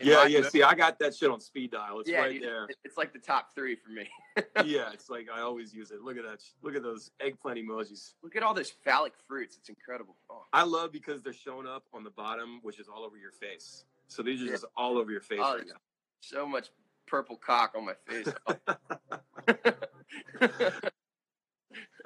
Yeah, 0.00 0.26
yeah. 0.26 0.48
See, 0.48 0.62
I 0.62 0.74
got 0.74 0.98
that 1.00 1.14
shit 1.14 1.30
on 1.30 1.40
speed 1.40 1.72
dial. 1.72 2.00
It's 2.00 2.10
yeah, 2.10 2.20
right 2.20 2.32
dude, 2.32 2.42
there. 2.42 2.68
it's 2.84 2.96
like 2.96 3.12
the 3.12 3.18
top 3.18 3.54
three 3.54 3.76
for 3.76 3.90
me. 3.90 4.08
yeah, 4.64 4.90
it's 4.92 5.10
like 5.10 5.26
I 5.34 5.40
always 5.40 5.74
use 5.74 5.90
it. 5.90 6.02
Look 6.02 6.16
at 6.16 6.24
that. 6.24 6.40
Look 6.62 6.76
at 6.76 6.82
those 6.82 7.10
eggplant 7.20 7.58
emojis. 7.58 8.14
Look 8.22 8.36
at 8.36 8.42
all 8.42 8.54
those 8.54 8.70
phallic 8.70 9.14
fruits. 9.26 9.56
It's 9.58 9.68
incredible. 9.68 10.16
Oh, 10.30 10.44
I 10.52 10.62
love 10.62 10.92
because 10.92 11.22
they're 11.22 11.32
showing 11.32 11.66
up 11.66 11.84
on 11.92 12.04
the 12.04 12.10
bottom, 12.10 12.60
which 12.62 12.78
is 12.78 12.86
all 12.88 13.04
over 13.04 13.16
your 13.16 13.32
face. 13.32 13.84
So 14.06 14.22
these 14.22 14.40
are 14.40 14.44
Yeah. 14.44 14.52
just 14.52 14.66
all 14.76 14.98
over 14.98 15.10
your 15.10 15.20
face 15.20 15.40
Oh, 15.42 15.56
right 15.56 15.66
now. 15.66 15.74
so 16.20 16.46
much 16.46 16.68
purple 17.06 17.36
cock 17.36 17.74
on 17.76 17.84
my 17.86 17.94
face. 18.06 18.28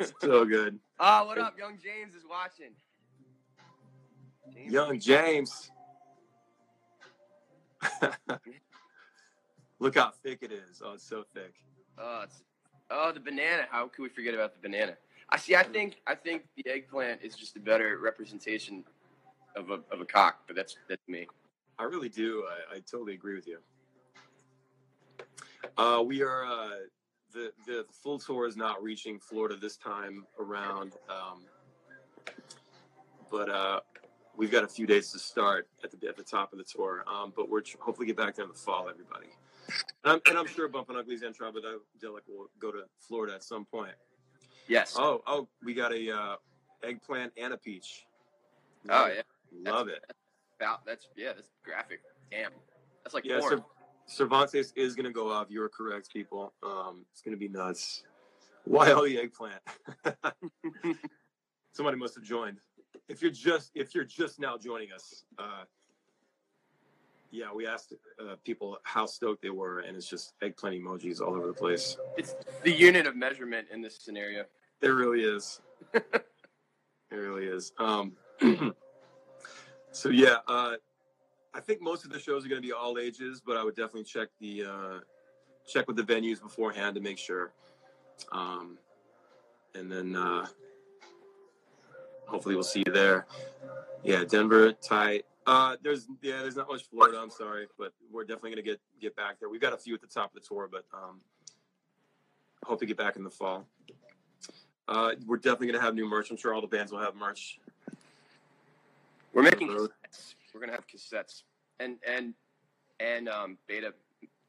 so 0.20 0.44
good. 0.44 0.78
Ah, 0.98 1.24
what 1.26 1.38
up? 1.38 1.58
Young 1.58 1.78
James 1.82 2.14
is 2.14 2.22
watching. 2.28 2.72
James, 4.54 4.72
Young 4.72 4.98
James. 4.98 5.70
Look 9.78 9.96
how 9.96 10.10
thick 10.10 10.38
it 10.42 10.52
is. 10.52 10.80
Oh, 10.84 10.92
it's 10.94 11.04
so 11.04 11.24
thick. 11.34 11.54
Oh, 11.98 12.22
it's, 12.24 12.42
oh, 12.90 13.12
the 13.12 13.20
banana. 13.20 13.66
How 13.70 13.88
could 13.88 14.02
we 14.02 14.08
forget 14.08 14.34
about 14.34 14.52
the 14.54 14.68
banana? 14.68 14.96
I 15.28 15.36
see. 15.36 15.56
I 15.56 15.62
think. 15.62 15.96
I 16.06 16.14
think 16.14 16.44
the 16.56 16.70
eggplant 16.70 17.20
is 17.22 17.34
just 17.34 17.56
a 17.56 17.60
better 17.60 17.98
representation 18.00 18.84
of 19.56 19.70
a 19.70 19.80
of 19.90 20.00
a 20.00 20.04
cock. 20.04 20.42
But 20.46 20.56
that's 20.56 20.76
that's 20.88 21.06
me. 21.08 21.26
I 21.78 21.84
really 21.84 22.08
do. 22.08 22.44
I, 22.48 22.76
I 22.76 22.78
totally 22.80 23.14
agree 23.14 23.34
with 23.34 23.48
you. 23.48 23.58
Uh, 25.76 26.02
we 26.04 26.22
are 26.22 26.44
uh, 26.44 26.70
the 27.32 27.52
the 27.66 27.84
full 27.90 28.18
tour 28.18 28.46
is 28.46 28.56
not 28.56 28.82
reaching 28.82 29.18
Florida 29.18 29.56
this 29.56 29.76
time 29.76 30.26
around, 30.38 30.92
um, 31.08 31.42
but 33.30 33.48
uh, 33.48 33.80
we've 34.36 34.50
got 34.50 34.64
a 34.64 34.68
few 34.68 34.86
days 34.86 35.10
to 35.12 35.18
start 35.18 35.68
at 35.84 35.90
the 35.90 36.08
at 36.08 36.16
the 36.16 36.22
top 36.22 36.52
of 36.52 36.58
the 36.58 36.64
tour. 36.64 37.04
Um, 37.12 37.32
but 37.36 37.48
we're 37.48 37.62
hopefully 37.80 38.06
get 38.06 38.16
back 38.16 38.34
there 38.34 38.44
in 38.44 38.50
the 38.50 38.58
fall, 38.58 38.88
everybody. 38.88 39.28
And 40.04 40.14
I'm, 40.14 40.20
and 40.28 40.38
I'm 40.38 40.46
sure 40.46 40.68
Bumpin' 40.68 40.96
Uglies 40.96 41.22
and 41.22 41.36
Tropidelic 41.36 42.22
will 42.28 42.50
go 42.58 42.72
to 42.72 42.82
Florida 42.98 43.34
at 43.34 43.44
some 43.44 43.64
point. 43.64 43.94
Yes. 44.68 44.96
Oh, 44.98 45.22
oh, 45.26 45.48
we 45.64 45.74
got 45.74 45.92
a 45.92 46.10
uh, 46.10 46.36
eggplant 46.82 47.32
and 47.36 47.52
a 47.52 47.56
peach. 47.56 48.06
Oh, 48.88 49.06
yeah. 49.06 49.22
love 49.70 49.88
it. 49.88 50.04
About 50.58 50.84
that's 50.84 51.08
yeah, 51.16 51.32
that's 51.34 51.50
graphic. 51.64 52.00
Damn. 52.30 52.50
That's 53.04 53.14
like 53.14 53.24
Yeah, 53.24 53.40
porn. 53.40 53.58
Cer- 53.58 53.64
Cervantes 54.06 54.72
is 54.76 54.94
going 54.94 55.04
to 55.04 55.12
go 55.12 55.30
off. 55.30 55.46
You're 55.48 55.68
correct, 55.68 56.12
people. 56.12 56.52
Um, 56.62 57.04
it's 57.12 57.22
going 57.22 57.36
to 57.36 57.38
be 57.38 57.48
nuts. 57.48 58.02
Why 58.64 58.92
all 58.92 59.04
the 59.04 59.18
eggplant? 59.18 59.60
Somebody 61.72 61.96
must 61.96 62.14
have 62.14 62.24
joined. 62.24 62.58
If 63.08 63.22
you're 63.22 63.30
just 63.30 63.70
if 63.74 63.94
you're 63.94 64.04
just 64.04 64.40
now 64.40 64.56
joining 64.56 64.92
us, 64.92 65.24
uh, 65.38 65.64
yeah, 67.30 67.46
we 67.54 67.66
asked 67.66 67.94
uh, 68.20 68.36
people 68.44 68.78
how 68.84 69.06
stoked 69.06 69.42
they 69.42 69.50
were, 69.50 69.80
and 69.80 69.96
it's 69.96 70.08
just 70.08 70.34
eggplant 70.42 70.76
emojis 70.76 71.20
all 71.20 71.34
over 71.34 71.46
the 71.46 71.52
place. 71.52 71.96
It's 72.16 72.34
the 72.62 72.70
unit 72.70 73.06
of 73.06 73.16
measurement 73.16 73.68
in 73.72 73.80
this 73.80 73.98
scenario. 74.00 74.44
It 74.80 74.88
really 74.88 75.22
is. 75.22 75.60
it 75.94 76.24
really 77.10 77.46
is. 77.46 77.72
Um, 77.78 78.12
so 79.92 80.10
yeah, 80.10 80.36
uh, 80.46 80.74
I 81.54 81.60
think 81.60 81.80
most 81.80 82.04
of 82.04 82.12
the 82.12 82.18
shows 82.18 82.44
are 82.44 82.48
going 82.48 82.60
to 82.60 82.66
be 82.66 82.72
all 82.72 82.98
ages, 82.98 83.42
but 83.44 83.56
I 83.56 83.64
would 83.64 83.76
definitely 83.76 84.04
check 84.04 84.28
the 84.40 84.64
uh, 84.64 84.98
check 85.66 85.86
with 85.86 85.96
the 85.96 86.02
venues 86.02 86.40
beforehand 86.40 86.94
to 86.96 87.00
make 87.00 87.18
sure. 87.18 87.52
Um, 88.30 88.78
and 89.74 89.90
then 89.90 90.16
uh, 90.16 90.46
hopefully 92.26 92.54
we'll 92.54 92.64
see 92.64 92.82
you 92.86 92.92
there. 92.92 93.26
Yeah, 94.02 94.24
Denver 94.24 94.72
tight. 94.72 95.24
Uh, 95.46 95.76
there's 95.82 96.06
yeah, 96.22 96.38
there's 96.38 96.56
not 96.56 96.68
much 96.68 96.84
Florida. 96.88 97.18
I'm 97.18 97.30
sorry, 97.30 97.66
but 97.78 97.92
we're 98.10 98.24
definitely 98.24 98.50
gonna 98.50 98.62
get 98.62 98.80
get 99.00 99.16
back 99.16 99.40
there. 99.40 99.48
We've 99.48 99.60
got 99.60 99.72
a 99.72 99.76
few 99.76 99.94
at 99.94 100.00
the 100.00 100.06
top 100.06 100.34
of 100.34 100.40
the 100.40 100.46
tour, 100.46 100.68
but 100.70 100.84
um, 100.94 101.20
hope 102.64 102.78
to 102.80 102.86
get 102.86 102.96
back 102.96 103.16
in 103.16 103.24
the 103.24 103.30
fall. 103.30 103.66
Uh, 104.88 105.12
we're 105.26 105.36
definitely 105.36 105.68
gonna 105.68 105.80
have 105.80 105.94
new 105.94 106.08
merch. 106.08 106.30
I'm 106.30 106.36
sure 106.36 106.54
all 106.54 106.60
the 106.60 106.66
bands 106.66 106.92
will 106.92 107.00
have 107.00 107.14
merch. 107.14 107.58
We're 109.32 109.42
making 109.42 109.68
cassettes. 109.68 110.34
We're 110.54 110.60
gonna 110.60 110.72
have 110.72 110.86
cassettes 110.86 111.42
and 111.80 111.96
and 112.06 112.34
and 113.00 113.28
um, 113.28 113.58
beta 113.66 113.94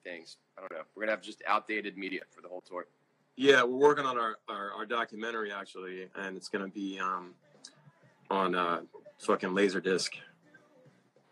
things. 0.03 0.37
I 0.57 0.61
don't 0.61 0.71
know. 0.71 0.83
We're 0.95 1.03
gonna 1.03 1.13
have 1.13 1.21
just 1.21 1.41
outdated 1.47 1.97
media 1.97 2.21
for 2.29 2.41
the 2.41 2.47
whole 2.47 2.61
tour. 2.61 2.85
Yeah, 3.35 3.63
we're 3.63 3.79
working 3.79 4.05
on 4.05 4.19
our, 4.19 4.35
our, 4.47 4.71
our 4.73 4.85
documentary 4.85 5.51
actually, 5.51 6.07
and 6.15 6.37
it's 6.37 6.49
gonna 6.49 6.67
be 6.67 6.99
um, 6.99 7.33
on 8.29 8.55
uh, 8.55 8.81
fucking 9.19 9.49
Laserdisc. 9.49 10.09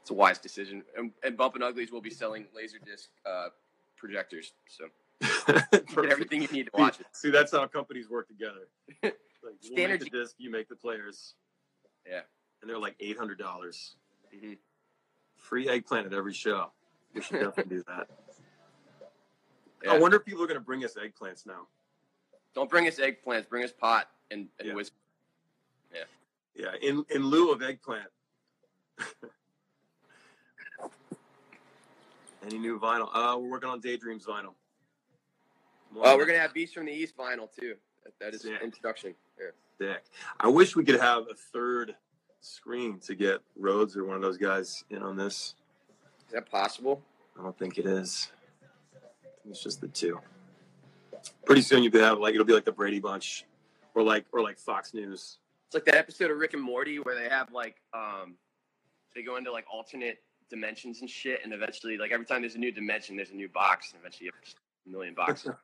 It's 0.01 0.09
a 0.09 0.13
wise 0.13 0.39
decision. 0.39 0.83
And, 0.97 1.11
and 1.23 1.37
Bumpin' 1.37 1.61
Uglies 1.61 1.91
will 1.91 2.01
be 2.01 2.09
selling 2.09 2.45
laserdisc 2.57 3.07
uh, 3.25 3.49
projectors, 3.97 4.53
so 4.67 4.85
get 5.47 6.11
everything 6.11 6.41
you 6.41 6.47
need 6.47 6.63
to 6.65 6.71
watch 6.73 6.99
it. 6.99 7.05
See, 7.11 7.29
that's 7.29 7.51
how 7.51 7.65
companies 7.67 8.09
work 8.09 8.27
together. 8.27 8.67
Like, 9.43 9.55
we'll 9.63 9.71
Standard- 9.75 10.01
make 10.01 10.11
the 10.11 10.19
disc, 10.19 10.35
you 10.37 10.51
make 10.51 10.69
the 10.69 10.75
players. 10.75 11.33
Yeah. 12.07 12.19
And 12.61 12.69
they're 12.69 12.77
like 12.77 12.95
eight 12.99 13.17
hundred 13.17 13.39
dollars. 13.39 13.95
Mhm. 14.35 14.59
Free 15.35 15.67
eggplant 15.67 16.05
at 16.05 16.13
every 16.13 16.33
show. 16.35 16.71
We 17.15 17.23
should 17.23 17.39
definitely 17.39 17.77
do 17.77 17.83
that. 17.87 18.07
Yeah. 19.83 19.93
I 19.93 19.97
wonder 19.97 20.17
if 20.17 20.25
people 20.25 20.43
are 20.43 20.47
gonna 20.47 20.59
bring 20.59 20.83
us 20.85 20.93
eggplants 20.93 21.47
now. 21.47 21.65
Don't 22.53 22.69
bring 22.69 22.87
us 22.87 22.97
eggplants. 22.99 23.49
Bring 23.49 23.63
us 23.63 23.71
pot 23.71 24.09
and, 24.29 24.47
and 24.59 24.67
Yeah. 24.67 24.73
whiskey. 24.75 24.95
Yeah, 26.55 26.71
in 26.81 27.05
in 27.13 27.25
lieu 27.25 27.51
of 27.51 27.61
eggplant. 27.61 28.07
Any 32.45 32.57
new 32.57 32.79
vinyl? 32.79 33.09
Uh, 33.13 33.37
we're 33.39 33.49
working 33.51 33.69
on 33.69 33.79
Daydreams 33.79 34.25
vinyl. 34.25 34.55
More 35.93 36.07
Oh, 36.07 36.17
we're 36.17 36.25
gonna 36.25 36.39
have 36.39 36.53
Beast 36.53 36.73
from 36.73 36.85
the 36.85 36.91
East 36.91 37.15
vinyl 37.15 37.47
too. 37.53 37.75
That, 38.03 38.13
that 38.19 38.33
is 38.33 38.45
introduction. 38.45 39.13
Yeah. 39.39 39.47
Sick. 39.77 40.03
I 40.39 40.47
wish 40.47 40.75
we 40.75 40.83
could 40.83 40.99
have 40.99 41.23
a 41.29 41.35
third 41.53 41.95
screen 42.39 42.99
to 42.99 43.13
get 43.15 43.41
Rhodes 43.55 43.95
or 43.95 44.05
one 44.05 44.15
of 44.15 44.21
those 44.21 44.37
guys 44.37 44.83
in 44.89 45.01
on 45.03 45.15
this. 45.15 45.55
Is 46.27 46.33
that 46.33 46.49
possible? 46.49 47.01
I 47.39 47.43
don't 47.43 47.57
think 47.57 47.77
it 47.77 47.85
is. 47.85 48.31
I 48.63 49.27
think 49.43 49.53
it's 49.53 49.63
just 49.63 49.81
the 49.81 49.87
two. 49.87 50.19
Pretty 51.45 51.61
soon 51.61 51.83
you 51.83 51.91
could 51.91 52.01
have 52.01 52.19
like 52.19 52.33
it'll 52.33 52.45
be 52.45 52.53
like 52.53 52.65
the 52.65 52.71
Brady 52.71 52.99
Bunch, 52.99 53.45
or 53.93 54.01
like 54.01 54.25
or 54.31 54.41
like 54.41 54.57
Fox 54.57 54.93
News. 54.93 55.37
It's 55.71 55.75
like 55.75 55.85
that 55.85 55.95
episode 55.95 56.29
of 56.31 56.37
Rick 56.37 56.53
and 56.53 56.61
Morty 56.61 56.99
where 56.99 57.15
they 57.15 57.29
have 57.29 57.53
like 57.53 57.77
um 57.93 58.35
they 59.15 59.23
go 59.23 59.37
into 59.37 59.53
like 59.53 59.63
alternate 59.71 60.17
dimensions 60.49 60.99
and 60.99 61.09
shit 61.09 61.39
and 61.45 61.53
eventually 61.53 61.97
like 61.97 62.11
every 62.11 62.25
time 62.25 62.41
there's 62.41 62.55
a 62.55 62.57
new 62.57 62.73
dimension 62.73 63.15
there's 63.15 63.29
a 63.29 63.35
new 63.35 63.47
box 63.47 63.93
and 63.93 64.01
eventually 64.01 64.25
you 64.25 64.31
have 64.33 64.53
a 64.85 64.89
million 64.89 65.13
boxes. 65.13 65.53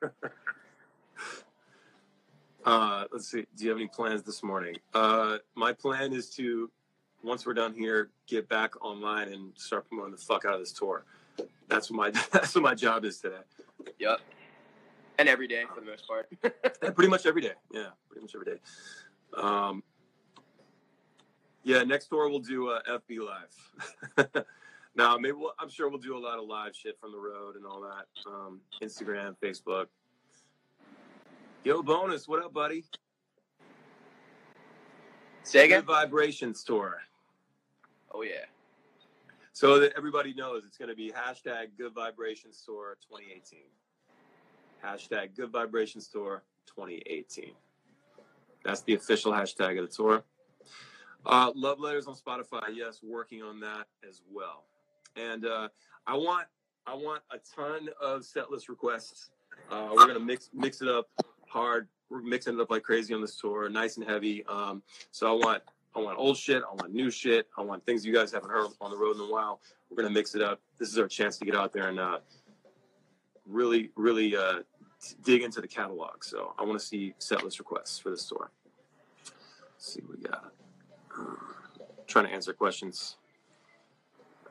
Uh, 2.64 3.04
let's 3.12 3.30
see. 3.30 3.46
Do 3.56 3.64
you 3.64 3.70
have 3.70 3.78
any 3.78 3.86
plans 3.86 4.22
this 4.22 4.42
morning? 4.42 4.76
Uh, 4.92 5.38
my 5.54 5.72
plan 5.72 6.12
is 6.12 6.28
to 6.30 6.68
once 7.22 7.46
we're 7.46 7.54
done 7.54 7.72
here, 7.72 8.10
get 8.26 8.48
back 8.48 8.84
online 8.84 9.28
and 9.32 9.52
start 9.56 9.88
promoting 9.88 10.10
the 10.10 10.18
fuck 10.18 10.44
out 10.44 10.54
of 10.54 10.60
this 10.60 10.72
tour. 10.72 11.04
That's 11.68 11.88
what 11.88 11.96
my 11.96 12.10
that's 12.32 12.54
what 12.54 12.64
my 12.64 12.74
job 12.74 13.04
is 13.04 13.20
today. 13.20 13.36
yep. 13.98 14.18
And 15.18 15.28
every 15.28 15.46
day 15.46 15.64
for 15.72 15.80
the 15.80 15.86
most 15.86 16.06
part. 16.06 16.28
Pretty 16.94 17.08
much 17.08 17.26
every 17.26 17.42
day. 17.42 17.52
Yeah, 17.72 17.90
pretty 18.08 18.22
much 18.22 18.34
every 18.34 18.54
day. 18.54 18.60
Um, 19.36 19.82
yeah, 21.62 21.82
next 21.82 22.08
door 22.08 22.28
we'll 22.28 22.38
do 22.38 22.68
uh, 22.68 22.80
FB 22.88 23.18
Live. 23.26 24.44
now, 24.96 25.16
maybe 25.16 25.32
we'll, 25.32 25.52
I'm 25.58 25.68
sure 25.68 25.88
we'll 25.88 25.98
do 25.98 26.16
a 26.16 26.18
lot 26.18 26.38
of 26.38 26.46
live 26.46 26.74
shit 26.74 26.98
from 27.00 27.12
the 27.12 27.18
road 27.18 27.56
and 27.56 27.66
all 27.66 27.80
that. 27.80 28.06
Um, 28.30 28.60
Instagram, 28.82 29.36
Facebook. 29.42 29.86
Yo, 31.64 31.82
bonus, 31.82 32.28
what 32.28 32.42
up, 32.42 32.52
buddy? 32.52 32.84
Good 35.52 35.86
Vibrations 35.86 36.62
tour. 36.62 36.98
Oh 38.12 38.22
yeah. 38.22 38.44
So 39.52 39.80
that 39.80 39.92
everybody 39.96 40.34
knows, 40.34 40.62
it's 40.64 40.78
going 40.78 40.88
to 40.88 40.94
be 40.94 41.10
hashtag 41.10 41.70
Good 41.76 41.92
Vibrations 41.92 42.62
Tour 42.64 42.96
2018. 43.10 43.58
Hashtag 44.84 45.36
Good 45.36 45.50
Vibrations 45.50 46.06
Tour 46.06 46.44
2018. 46.66 47.50
That's 48.64 48.82
the 48.82 48.94
official 48.94 49.32
hashtag 49.32 49.80
of 49.80 49.90
the 49.90 49.96
tour. 49.96 50.22
Uh, 51.26 51.52
love 51.54 51.80
letters 51.80 52.06
on 52.06 52.14
Spotify, 52.14 52.62
yes, 52.72 53.00
working 53.02 53.42
on 53.42 53.60
that 53.60 53.86
as 54.08 54.22
well. 54.32 54.64
And 55.16 55.44
uh, 55.44 55.68
I 56.06 56.16
want 56.16 56.46
I 56.86 56.94
want 56.94 57.22
a 57.30 57.38
ton 57.54 57.88
of 58.00 58.24
set 58.24 58.50
list 58.50 58.68
requests. 58.68 59.30
Uh, 59.70 59.90
we're 59.94 60.06
gonna 60.06 60.20
mix 60.20 60.50
mix 60.54 60.80
it 60.80 60.88
up 60.88 61.08
hard. 61.46 61.88
We're 62.08 62.22
mixing 62.22 62.54
it 62.54 62.60
up 62.60 62.70
like 62.70 62.82
crazy 62.82 63.12
on 63.12 63.20
this 63.20 63.36
tour, 63.36 63.68
nice 63.68 63.96
and 63.96 64.08
heavy. 64.08 64.44
Um, 64.46 64.82
so 65.10 65.28
I 65.28 65.32
want 65.32 65.62
I 65.94 66.00
want 66.00 66.18
old 66.18 66.36
shit. 66.36 66.62
I 66.62 66.74
want 66.74 66.94
new 66.94 67.10
shit. 67.10 67.48
I 67.58 67.62
want 67.62 67.84
things 67.84 68.06
you 68.06 68.14
guys 68.14 68.32
haven't 68.32 68.50
heard 68.50 68.68
on 68.80 68.90
the 68.90 68.96
road 68.96 69.16
in 69.16 69.22
a 69.22 69.30
while. 69.30 69.60
We're 69.90 69.96
gonna 69.96 70.14
mix 70.14 70.34
it 70.34 70.42
up. 70.42 70.60
This 70.78 70.88
is 70.88 70.98
our 70.98 71.08
chance 71.08 71.36
to 71.38 71.44
get 71.44 71.56
out 71.56 71.72
there 71.72 71.88
and 71.88 71.98
uh, 71.98 72.18
really, 73.46 73.90
really 73.96 74.36
uh, 74.36 74.60
dig 75.24 75.42
into 75.42 75.60
the 75.60 75.68
catalog. 75.68 76.22
So 76.22 76.54
I 76.58 76.64
want 76.64 76.78
to 76.78 76.84
see 76.84 77.14
set 77.18 77.42
list 77.44 77.58
requests 77.58 77.98
for 77.98 78.10
this 78.10 78.26
tour. 78.26 78.50
Let's 79.24 79.92
see 79.92 80.00
what 80.02 80.18
we 80.18 80.24
got. 80.24 80.52
Trying 82.06 82.26
to 82.26 82.32
answer 82.32 82.52
questions. 82.52 83.16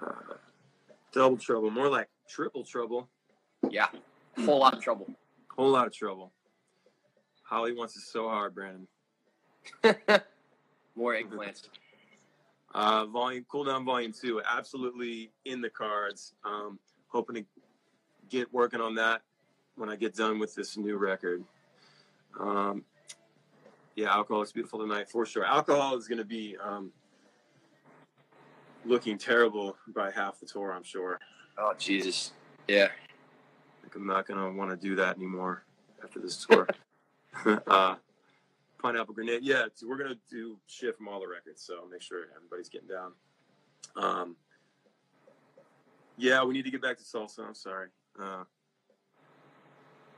Uh, 0.01 0.11
double 1.11 1.37
trouble, 1.37 1.71
more 1.71 1.89
like 1.89 2.07
triple 2.29 2.63
trouble. 2.63 3.09
Yeah. 3.69 3.87
Whole 4.45 4.59
lot 4.59 4.75
of 4.75 4.81
trouble. 4.81 5.09
Whole 5.55 5.71
lot 5.71 5.87
of 5.87 5.93
trouble. 5.93 6.31
Holly 7.43 7.73
wants 7.73 7.95
it 7.95 8.01
so 8.01 8.27
hard, 8.27 8.53
Brandon. 8.53 8.87
More 10.95 11.13
eggplants. 11.13 11.69
Uh, 12.75 13.05
volume, 13.05 13.45
cool 13.49 13.63
down 13.63 13.85
volume 13.85 14.11
two, 14.11 14.41
absolutely 14.45 15.31
in 15.45 15.61
the 15.61 15.69
cards. 15.69 16.33
Um, 16.43 16.77
hoping 17.07 17.35
to 17.37 17.45
get 18.29 18.53
working 18.53 18.81
on 18.81 18.93
that 18.95 19.21
when 19.77 19.89
I 19.89 19.95
get 19.95 20.15
done 20.15 20.37
with 20.37 20.53
this 20.53 20.77
new 20.77 20.97
record. 20.97 21.43
Um, 22.39 22.83
yeah, 23.97 24.13
alcohol 24.13 24.43
is 24.43 24.51
beautiful 24.51 24.79
tonight 24.79 25.09
for 25.09 25.25
sure. 25.25 25.43
Alcohol 25.43 25.97
is 25.97 26.07
going 26.07 26.19
to 26.19 26.23
be 26.23 26.55
um, 26.63 26.91
looking 28.85 29.17
terrible 29.17 29.75
by 29.87 30.11
half 30.11 30.39
the 30.39 30.45
tour, 30.45 30.71
I'm 30.71 30.83
sure. 30.83 31.19
Oh 31.57 31.73
Jesus. 31.79 32.31
Yeah. 32.67 32.89
Like, 33.83 33.95
I'm 33.95 34.05
not 34.05 34.27
going 34.27 34.39
to 34.39 34.55
want 34.55 34.69
to 34.69 34.77
do 34.77 34.95
that 34.97 35.17
anymore 35.17 35.63
after 36.03 36.19
this 36.19 36.45
tour. 36.45 36.67
uh, 37.67 37.95
Pineapple 38.79 39.15
Grenade. 39.15 39.41
Yeah, 39.41 39.65
we're 39.83 39.97
going 39.97 40.11
to 40.11 40.19
do 40.29 40.57
shit 40.67 40.95
from 40.95 41.07
all 41.07 41.19
the 41.19 41.27
records, 41.27 41.63
so 41.63 41.87
make 41.91 42.03
sure 42.03 42.25
everybody's 42.35 42.69
getting 42.69 42.87
down. 42.87 43.13
Um, 43.95 44.35
yeah, 46.17 46.43
we 46.43 46.53
need 46.53 46.65
to 46.65 46.71
get 46.71 46.83
back 46.83 46.97
to 46.97 47.03
salsa. 47.03 47.47
I'm 47.47 47.55
sorry. 47.55 47.89
Uh, 48.21 48.43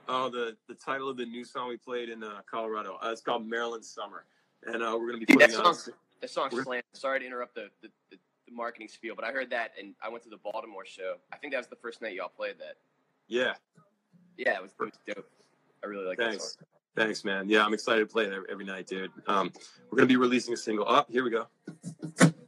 oh, 0.09 0.29
the, 0.29 0.57
the 0.67 0.73
title 0.75 1.07
of 1.09 1.15
the 1.17 1.25
new 1.25 1.45
song 1.45 1.69
we 1.69 1.77
played 1.77 2.09
in 2.09 2.23
uh, 2.23 2.41
Colorado. 2.49 2.97
Uh, 3.03 3.09
it's 3.11 3.21
called 3.21 3.47
Maryland 3.47 3.85
Summer. 3.85 4.25
And 4.65 4.83
uh, 4.83 4.91
we're 4.99 5.07
going 5.11 5.13
to 5.13 5.19
be 5.19 5.25
Dude, 5.25 5.39
putting 5.39 5.55
that 5.57 5.65
on. 5.65 5.75
song- 5.75 5.93
That 6.21 6.29
song 6.29 6.49
We're- 6.51 6.81
Sorry 6.93 7.19
to 7.21 7.25
interrupt 7.25 7.55
the, 7.55 7.69
the, 7.81 7.89
the 8.11 8.17
the 8.47 8.55
marketing 8.55 8.87
spiel, 8.87 9.13
but 9.15 9.23
I 9.23 9.31
heard 9.31 9.51
that, 9.51 9.73
and 9.79 9.93
I 10.03 10.09
went 10.09 10.23
to 10.23 10.29
the 10.29 10.37
Baltimore 10.37 10.83
show. 10.83 11.17
I 11.31 11.37
think 11.37 11.53
that 11.53 11.59
was 11.59 11.67
the 11.67 11.75
first 11.75 12.01
night 12.01 12.15
y'all 12.15 12.29
played 12.35 12.55
that. 12.57 12.77
Yeah. 13.27 13.53
Yeah, 14.37 14.55
it 14.55 14.61
was, 14.63 14.71
it 14.79 14.83
was 14.85 14.93
dope. 15.05 15.29
I 15.83 15.87
really 15.87 16.05
like 16.07 16.17
that 16.17 16.29
Thanks. 16.31 16.53
song. 16.55 16.63
Thanks, 16.95 17.23
man. 17.23 17.47
Yeah, 17.47 17.63
I'm 17.63 17.75
excited 17.75 17.99
to 18.01 18.11
play 18.11 18.25
it 18.25 18.33
every, 18.33 18.47
every 18.51 18.65
night, 18.65 18.87
dude. 18.87 19.11
Um, 19.27 19.51
we're 19.91 19.97
gonna 19.97 20.07
be 20.07 20.15
releasing 20.15 20.55
a 20.55 20.57
single. 20.57 20.85
Oh, 20.87 21.05
here 21.09 21.23
we 21.23 21.29
go. 21.29 21.45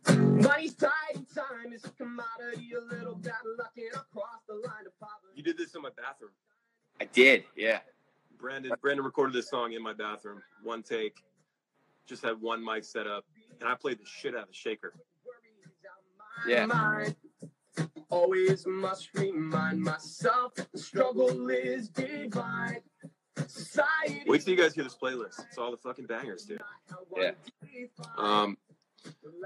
Money's 0.08 0.74
tight 0.74 0.90
and 1.16 1.28
time 1.36 1.72
is 1.72 1.86
a 1.86 1.90
commodity. 1.92 2.72
A 2.76 2.96
little 2.96 3.16
bad 3.16 3.34
luck 3.58 3.72
and 3.78 3.86
across 3.94 4.42
the 4.48 4.56
line 4.56 4.88
of 4.88 5.00
poverty. 5.00 5.36
You 5.36 5.44
did 5.44 5.58
this 5.58 5.76
in 5.76 5.82
my 5.84 5.90
bathroom. 5.96 6.32
I 7.02 7.06
did, 7.06 7.46
yeah. 7.58 7.80
Brandon 8.40 8.72
Brandon 8.80 9.04
recorded 9.04 9.34
this 9.34 9.50
song 9.50 9.74
in 9.74 9.82
my 9.82 9.92
bathroom, 9.92 10.40
one 10.62 10.84
take. 10.84 11.18
Just 12.06 12.24
had 12.24 12.40
one 12.40 12.64
mic 12.64 12.84
set 12.84 13.08
up, 13.08 13.26
and 13.60 13.68
I 13.68 13.74
played 13.74 13.98
the 13.98 14.06
shit 14.06 14.36
out 14.36 14.44
of 14.44 14.48
the 14.50 14.54
shaker. 14.54 14.94
Yeah. 16.48 16.68
Mind. 16.68 17.16
Always 18.12 18.68
must 18.68 19.10
remind 19.16 19.82
myself 19.82 20.54
the 20.54 20.78
struggle 20.78 21.50
is 21.50 21.90
divine. 21.90 22.82
Society. 23.48 24.22
Wait 24.28 24.42
till 24.44 24.54
you 24.54 24.62
guys 24.62 24.76
hear 24.76 24.84
this 24.84 24.96
playlist. 24.96 25.40
It's 25.48 25.58
all 25.58 25.72
the 25.72 25.78
fucking 25.78 26.06
bangers, 26.06 26.46
dude. 26.46 26.62
Yeah. 27.18 27.32
Um, 28.16 28.58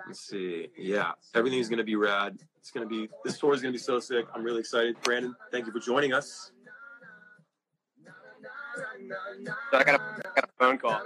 let's 0.06 0.28
see. 0.28 0.68
Yeah, 0.78 1.14
everything's 1.34 1.70
gonna 1.70 1.86
be 1.86 1.96
rad. 1.96 2.38
It's 2.60 2.72
gonna 2.72 2.86
be 2.86 3.08
this 3.24 3.40
tour 3.40 3.54
is 3.54 3.62
gonna 3.62 3.72
be 3.72 3.78
so 3.78 4.02
sick. 4.02 4.26
I'm 4.34 4.44
really 4.44 4.60
excited. 4.60 4.98
Brandon, 5.04 5.34
thank 5.54 5.68
you 5.68 5.72
for 5.72 5.80
joining 5.80 6.12
us. 6.12 6.52
So 9.72 9.78
I 9.78 9.84
got 9.84 10.00
a, 10.00 10.04
I 10.04 10.36
got 10.36 10.44
a 10.46 10.50
phone 10.60 10.78
call. 10.78 11.02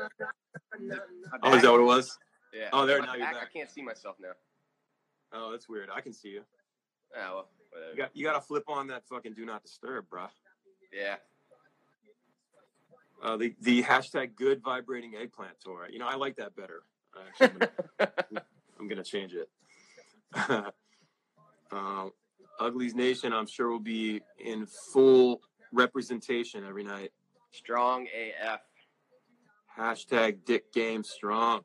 Oh, 1.43 1.55
is 1.55 1.61
that 1.61 1.71
what 1.71 1.81
it 1.81 1.83
was? 1.83 2.17
Yeah. 2.53 2.69
Oh, 2.73 2.85
there, 2.85 2.99
now 3.01 3.13
you're 3.13 3.25
back- 3.25 3.33
back. 3.35 3.49
I 3.49 3.57
can't 3.57 3.69
see 3.69 3.81
myself 3.81 4.15
now. 4.19 4.31
Oh, 5.31 5.51
that's 5.51 5.69
weird. 5.69 5.89
I 5.93 6.01
can 6.01 6.13
see 6.13 6.29
you. 6.29 6.41
Oh, 7.15 7.19
well, 7.19 7.49
whatever. 7.71 7.91
You 7.91 7.97
got 7.97 8.09
you 8.15 8.23
got 8.23 8.33
to 8.33 8.41
flip 8.41 8.63
on 8.67 8.87
that 8.87 9.07
fucking 9.07 9.33
do 9.33 9.45
not 9.45 9.61
disturb, 9.63 10.05
bruh. 10.09 10.29
Yeah. 10.91 11.15
Uh, 13.21 13.37
the 13.37 13.55
the 13.61 13.83
hashtag 13.83 14.35
good 14.35 14.61
vibrating 14.63 15.15
eggplant 15.15 15.59
tour. 15.63 15.87
You 15.91 15.99
know, 15.99 16.07
I 16.07 16.15
like 16.15 16.37
that 16.37 16.55
better. 16.55 16.83
Actually, 17.27 17.49
I'm 17.49 17.57
gonna, 17.99 18.11
I'm 18.79 18.87
gonna 18.87 19.03
change 19.03 19.33
it. 19.33 19.49
um, 21.71 22.11
Uglies 22.59 22.95
Nation, 22.95 23.33
I'm 23.33 23.47
sure 23.47 23.69
will 23.69 23.79
be 23.79 24.21
in 24.43 24.65
full 24.65 25.41
representation 25.71 26.63
every 26.65 26.83
night. 26.83 27.11
Strong 27.51 28.07
AF. 28.07 28.61
Hashtag 29.77 30.39
Dick 30.45 30.71
Game 30.73 31.03
Strong. 31.03 31.61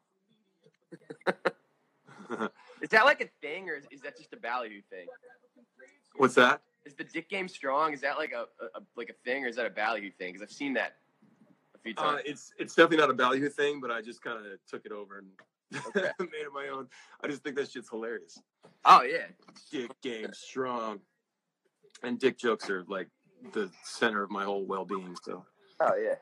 Is 2.81 2.90
that 2.90 3.05
like 3.05 3.20
a 3.20 3.29
thing, 3.40 3.68
or 3.68 3.75
is, 3.75 3.85
is 3.90 4.01
that 4.03 4.16
just 4.16 4.33
a 4.33 4.37
value 4.38 4.83
thing? 4.90 5.07
What's 6.16 6.35
that? 6.35 6.62
Is 6.85 6.94
the 6.94 7.05
dick 7.05 7.29
game 7.31 7.49
strong? 7.49 7.92
Is 7.94 8.01
that 8.03 8.18
like 8.18 8.33
a, 8.33 8.42
a, 8.77 8.81
like 8.97 9.09
a 9.09 9.14
thing, 9.25 9.44
or 9.44 9.49
is 9.49 9.57
that 9.57 9.66
a 9.66 9.70
value 9.70 10.11
thing? 10.11 10.33
Because 10.33 10.42
I've 10.42 10.53
seen 10.53 10.75
that 10.75 10.97
a 11.75 11.79
few 11.79 11.94
Uh, 11.97 12.03
times. 12.16 12.23
it's 12.27 12.53
it's 12.59 12.75
definitely 12.75 12.99
not 12.99 13.11
a 13.11 13.14
value 13.14 13.49
thing, 13.49 13.81
but 13.81 13.90
I 13.90 14.03
just 14.03 14.23
kind 14.23 14.38
of 14.38 14.44
took 14.68 14.85
it 14.85 14.92
over 14.92 15.18
and 15.18 15.29
Okay. 15.88 16.11
made 16.20 16.42
it 16.44 16.53
my 16.53 16.68
own. 16.68 16.87
I 17.23 17.27
just 17.27 17.42
think 17.42 17.57
that 17.57 17.70
shit's 17.70 17.88
hilarious. 17.88 18.38
oh 18.85 19.03
yeah. 19.03 19.27
Dick 19.70 19.90
Game 20.03 20.33
Strong, 20.33 21.01
and 22.03 22.18
dick 22.18 22.38
jokes 22.38 22.68
are 22.70 22.85
like 22.87 23.09
the 23.53 23.70
center 23.83 24.23
of 24.23 24.31
my 24.31 24.44
whole 24.44 24.64
well-being. 24.66 25.16
So. 25.23 25.44
Oh 25.80 25.96
yeah. 25.96 26.14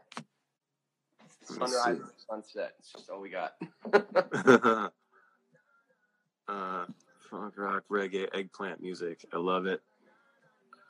Sunrise, 1.42 2.00
sunset. 2.28 2.74
It's 2.78 2.92
just 2.92 3.10
all 3.10 3.20
we 3.20 3.28
got. 3.30 3.54
uh, 6.48 6.84
funk 7.30 7.54
rock, 7.56 7.84
reggae, 7.90 8.28
eggplant 8.32 8.80
music. 8.80 9.24
I 9.32 9.38
love 9.38 9.66
it. 9.66 9.82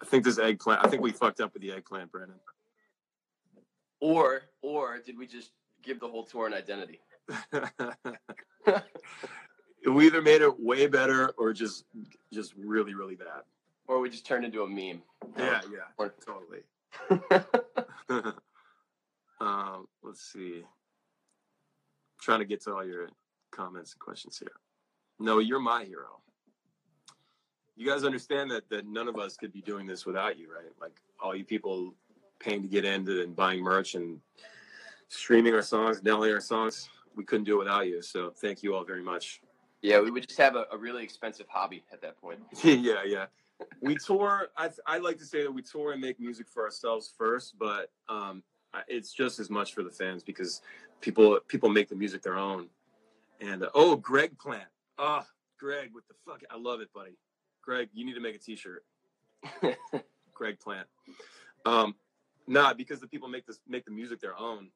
I 0.01 0.05
think 0.05 0.25
this 0.25 0.39
eggplant. 0.39 0.85
I 0.85 0.89
think 0.89 1.03
we 1.03 1.13
fucked 1.13 1.41
up 1.41 1.55
with 1.55 1.63
the 1.63 1.73
eggplant, 1.73 2.13
Brandon. 2.13 2.37
Or 4.01 4.43
or 4.61 4.99
did 4.99 5.17
we 5.19 5.27
just 5.27 5.53
give 5.83 6.01
the 6.01 6.09
whole 6.09 6.25
tour 6.25 6.47
an 6.47 6.55
identity? 6.55 7.01
we 9.87 10.07
either 10.07 10.23
made 10.23 10.43
it 10.43 10.61
way 10.61 10.87
better 10.87 11.29
or 11.39 11.53
just 11.53 11.85
just 12.33 12.53
really 12.57 12.95
really 12.95 13.15
bad. 13.17 13.43
Or 13.89 14.01
we 14.01 14.11
just 14.11 14.27
turned 14.27 14.45
into 14.45 14.63
a 14.63 14.69
meme. 14.69 15.03
Yeah, 15.37 15.61
Yeah, 15.71 15.79
Or- 15.99 16.15
totally. 16.25 16.63
Um, 19.43 19.87
let's 20.03 20.23
see. 20.33 20.59
I'm 20.59 20.65
trying 22.21 22.39
to 22.39 22.45
get 22.45 22.63
to 22.63 22.75
all 22.75 22.87
your 22.87 23.09
comments 23.51 23.93
and 23.93 24.01
questions 24.01 24.39
here. 24.39 24.53
No, 25.19 25.41
you're 25.41 25.61
my 25.61 25.85
hero. 25.85 26.21
You 27.77 27.87
guys 27.87 28.05
understand 28.05 28.51
that 28.53 28.69
that 28.71 28.87
none 28.87 29.09
of 29.09 29.19
us 29.19 29.37
could 29.37 29.53
be 29.53 29.63
doing 29.63 29.87
this 29.87 30.07
without 30.07 30.39
you, 30.39 30.49
right? 30.53 30.71
Like 30.81 31.01
all 31.21 31.35
you 31.35 31.45
people 31.45 31.95
paying 32.39 32.63
to 32.63 32.69
get 32.69 32.85
into 32.85 33.23
and 33.23 33.35
buying 33.35 33.63
merch 33.63 33.95
and 33.95 34.21
streaming 35.09 35.55
our 35.55 35.63
songs, 35.63 36.01
downloading 36.01 36.35
our 36.35 36.41
songs. 36.41 36.89
We 37.17 37.25
couldn't 37.25 37.45
do 37.45 37.57
it 37.57 37.59
without 37.65 37.87
you. 37.87 38.01
So 38.01 38.31
thank 38.31 38.63
you 38.63 38.75
all 38.75 38.85
very 38.85 39.03
much. 39.03 39.41
yeah, 39.83 40.01
we 40.01 40.11
would 40.11 40.27
just 40.27 40.41
have 40.41 40.55
a, 40.55 40.67
a 40.73 40.79
really 40.79 41.03
expensive 41.03 41.47
hobby 41.49 41.83
at 41.93 42.01
that 42.03 42.17
point. 42.21 42.41
yeah, 42.65 43.03
yeah. 43.05 43.27
We 43.81 43.97
tour. 43.97 44.49
I 44.57 44.71
I 44.87 44.99
like 44.99 45.19
to 45.19 45.25
say 45.25 45.43
that 45.43 45.53
we 45.53 45.63
tour 45.63 45.93
and 45.93 46.01
make 46.01 46.21
music 46.21 46.47
for 46.49 46.63
ourselves 46.63 47.13
first, 47.17 47.55
but 47.59 47.91
um, 48.09 48.43
it's 48.89 49.13
just 49.13 49.39
as 49.39 49.51
much 49.51 49.75
for 49.75 49.83
the 49.83 49.91
fans 49.91 50.23
because 50.23 50.63
people 51.01 51.39
people 51.49 51.69
make 51.69 51.89
the 51.89 51.95
music 51.95 52.23
their 52.23 52.37
own. 52.37 52.69
And 53.41 53.63
uh, 53.63 53.71
oh, 53.75 53.97
Greg 53.97 54.39
Plant. 54.39 54.69
Ah, 54.99 55.27
Greg, 55.59 55.91
what 55.93 56.05
the 56.09 56.15
fuck? 56.25 56.43
I 56.51 56.57
love 56.57 56.81
it, 56.81 56.93
buddy. 56.93 57.17
Greg, 57.63 57.89
you 57.93 58.05
need 58.05 58.15
to 58.15 58.21
make 58.21 58.35
a 58.35 58.39
T-shirt. 58.39 58.85
Greg 60.35 60.59
Plant. 60.61 60.87
Um, 61.65 61.95
nah, 62.47 62.75
because 62.75 63.01
the 63.01 63.07
people 63.07 63.29
make 63.29 63.47
this 63.47 63.61
make 63.69 63.85
the 63.85 63.91
music 63.91 64.21
their 64.21 64.39
own, 64.39 64.69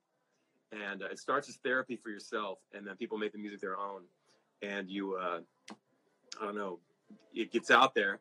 and 0.72 1.02
uh, 1.02 1.06
it 1.06 1.18
starts 1.18 1.48
as 1.48 1.56
therapy 1.56 1.96
for 1.96 2.10
yourself, 2.10 2.58
and 2.72 2.86
then 2.86 2.96
people 2.96 3.18
make 3.18 3.32
the 3.32 3.38
music 3.38 3.60
their 3.60 3.76
own, 3.76 4.02
and 4.62 4.90
you, 4.90 5.16
uh, 5.16 5.40
I 6.40 6.44
don't 6.44 6.56
know, 6.56 6.78
it 7.34 7.52
gets 7.52 7.70
out 7.70 7.94
there, 7.94 8.20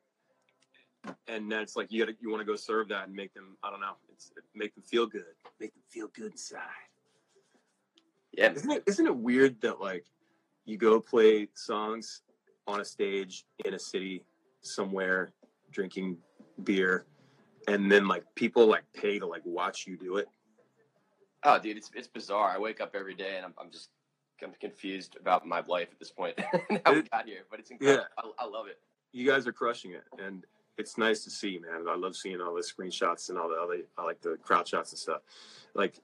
and 1.28 1.52
then 1.52 1.62
it's 1.62 1.76
like 1.76 1.92
you 1.92 2.06
got 2.06 2.12
to 2.12 2.18
you 2.22 2.30
want 2.30 2.42
to 2.42 2.46
go 2.46 2.56
serve 2.56 2.90
that 2.90 3.08
and 3.08 3.16
make 3.16 3.34
them, 3.34 3.58
I 3.64 3.70
don't 3.70 3.82
know, 3.82 3.96
it's 4.12 4.32
make 4.54 4.74
them 4.74 4.84
feel 4.84 5.06
good, 5.08 5.24
make 5.60 5.74
them 5.74 5.84
feel 5.90 6.08
good 6.14 6.32
inside. 6.32 6.60
Yeah. 8.32 8.52
Isn't 8.52 8.72
it 8.72 8.84
isn't 8.86 9.06
it 9.06 9.16
weird 9.16 9.62
that 9.62 9.80
like 9.80 10.06
you 10.66 10.78
go 10.78 11.00
play 11.00 11.48
songs 11.54 12.22
on 12.68 12.82
a 12.82 12.86
stage 12.86 13.46
in 13.64 13.74
a 13.74 13.80
city 13.80 14.24
somewhere 14.62 15.32
drinking 15.72 16.18
beer 16.64 17.06
and 17.68 17.92
then 17.92 18.08
like 18.08 18.24
people 18.36 18.66
like 18.66 18.84
pay 18.94 19.20
to 19.20 19.28
like 19.28 19.42
watch 19.46 19.86
you 19.86 19.98
do 19.98 20.18
it 20.18 20.28
Oh, 21.46 21.60
dude, 21.60 21.78
it's 21.78 21.92
it's 21.94 22.08
bizarre. 22.08 22.50
I 22.50 22.58
wake 22.58 22.82
up 22.82 22.96
every 22.96 23.14
day 23.14 23.36
and 23.38 23.46
I'm, 23.46 23.54
I'm 23.60 23.70
just 23.70 23.90
I'm 24.44 24.52
confused 24.60 25.16
about 25.20 25.46
my 25.46 25.62
life 25.68 25.90
at 25.92 26.00
this 26.00 26.12
point. 26.12 26.40
How 26.86 26.94
we 26.94 27.04
got 27.04 27.28
here, 27.28 27.46
but 27.52 27.60
it's 27.60 27.70
incredible. 27.70 28.06
I, 28.18 28.32
I 28.40 28.48
love 28.48 28.66
it. 28.68 28.80
you 29.14 29.28
guys 29.28 29.46
are 29.46 29.54
crushing 29.54 29.92
it 29.92 30.04
and 30.18 30.44
it's 30.78 30.98
nice 30.98 31.24
to 31.24 31.30
see 31.30 31.60
man. 31.60 31.86
I 31.90 31.96
love 31.96 32.16
seeing 32.16 32.42
all 32.42 32.54
the 32.54 32.62
screenshots 32.62 33.30
and 33.30 33.38
all 33.38 33.50
the 33.50 33.56
other 33.56 33.78
i 33.98 34.04
like 34.04 34.22
the 34.22 34.38
crowd 34.44 34.68
shots 34.68 34.92
and 34.92 35.00
stuff. 35.00 35.22
Like 35.74 36.00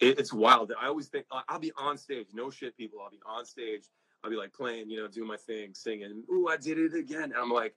it, 0.00 0.18
it's 0.18 0.32
wild. 0.32 0.72
I 0.80 0.86
always 0.86 1.08
think 1.08 1.26
i'll 1.48 1.58
be 1.58 1.72
on 1.76 1.98
stage 1.98 2.28
no 2.34 2.50
shit 2.50 2.76
people. 2.76 3.00
I'll 3.02 3.10
be 3.10 3.20
on 3.26 3.44
stage. 3.44 3.84
I'll 4.22 4.30
be 4.30 4.36
like 4.36 4.52
playing 4.52 4.88
you 4.90 4.98
know 4.98 5.08
doing 5.08 5.28
my 5.28 5.36
thing 5.36 5.74
singing 5.74 6.22
ooh 6.30 6.48
i 6.48 6.56
did 6.56 6.78
it 6.78 6.94
again. 6.94 7.24
And 7.24 7.36
i'm 7.36 7.50
like 7.50 7.74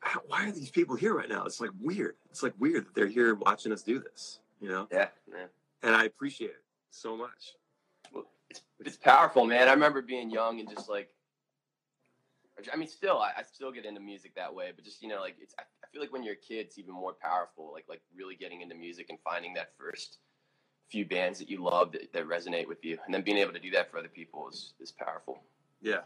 "How- 0.00 0.22
why 0.26 0.46
are 0.46 0.52
these 0.52 0.70
people 0.70 0.96
here 0.96 1.14
right 1.14 1.28
now? 1.28 1.44
It's 1.44 1.60
like 1.60 1.70
weird. 1.80 2.14
It's 2.30 2.42
like 2.42 2.54
weird 2.58 2.86
that 2.86 2.94
they're 2.94 3.06
here 3.06 3.34
watching 3.34 3.72
us 3.72 3.82
do 3.82 3.98
this 3.98 4.40
you 4.60 4.68
know? 4.68 4.86
Yeah, 4.92 5.08
man. 5.30 5.48
and 5.82 5.94
i 5.94 6.04
appreciate 6.04 6.50
it 6.50 6.64
so 6.90 7.16
much. 7.16 7.54
It's 8.50 8.62
it's 8.80 8.96
powerful, 8.96 9.46
man. 9.46 9.68
I 9.68 9.72
remember 9.72 10.02
being 10.02 10.30
young 10.30 10.58
and 10.60 10.68
just 10.68 10.88
like, 10.88 11.10
I 12.72 12.76
mean, 12.76 12.88
still, 12.88 13.18
I, 13.18 13.32
I 13.38 13.42
still 13.42 13.72
get 13.72 13.84
into 13.84 14.00
music 14.00 14.34
that 14.36 14.54
way, 14.54 14.72
but 14.74 14.84
just 14.84 15.02
you 15.02 15.08
know, 15.08 15.20
like 15.20 15.36
it's. 15.40 15.54
I, 15.58 15.62
I 15.62 15.86
feel 15.92 16.00
like 16.00 16.12
when 16.12 16.22
you're 16.22 16.34
a 16.34 16.36
kid, 16.36 16.66
it's 16.66 16.78
even 16.78 16.94
more 16.94 17.14
powerful. 17.20 17.70
Like 17.72 17.84
like 17.88 18.00
really 18.14 18.36
getting 18.36 18.60
into 18.60 18.74
music 18.74 19.06
and 19.10 19.18
finding 19.24 19.54
that 19.54 19.72
first 19.78 20.18
few 20.90 21.06
bands 21.06 21.38
that 21.38 21.48
you 21.48 21.62
love 21.62 21.92
that, 21.92 22.12
that 22.12 22.26
resonate 22.26 22.66
with 22.66 22.84
you, 22.84 22.98
and 23.04 23.14
then 23.14 23.22
being 23.22 23.38
able 23.38 23.52
to 23.52 23.60
do 23.60 23.70
that 23.70 23.90
for 23.90 23.98
other 23.98 24.08
people 24.08 24.48
is 24.48 24.74
is 24.80 24.92
powerful. 24.92 25.42
Yeah, 25.82 26.00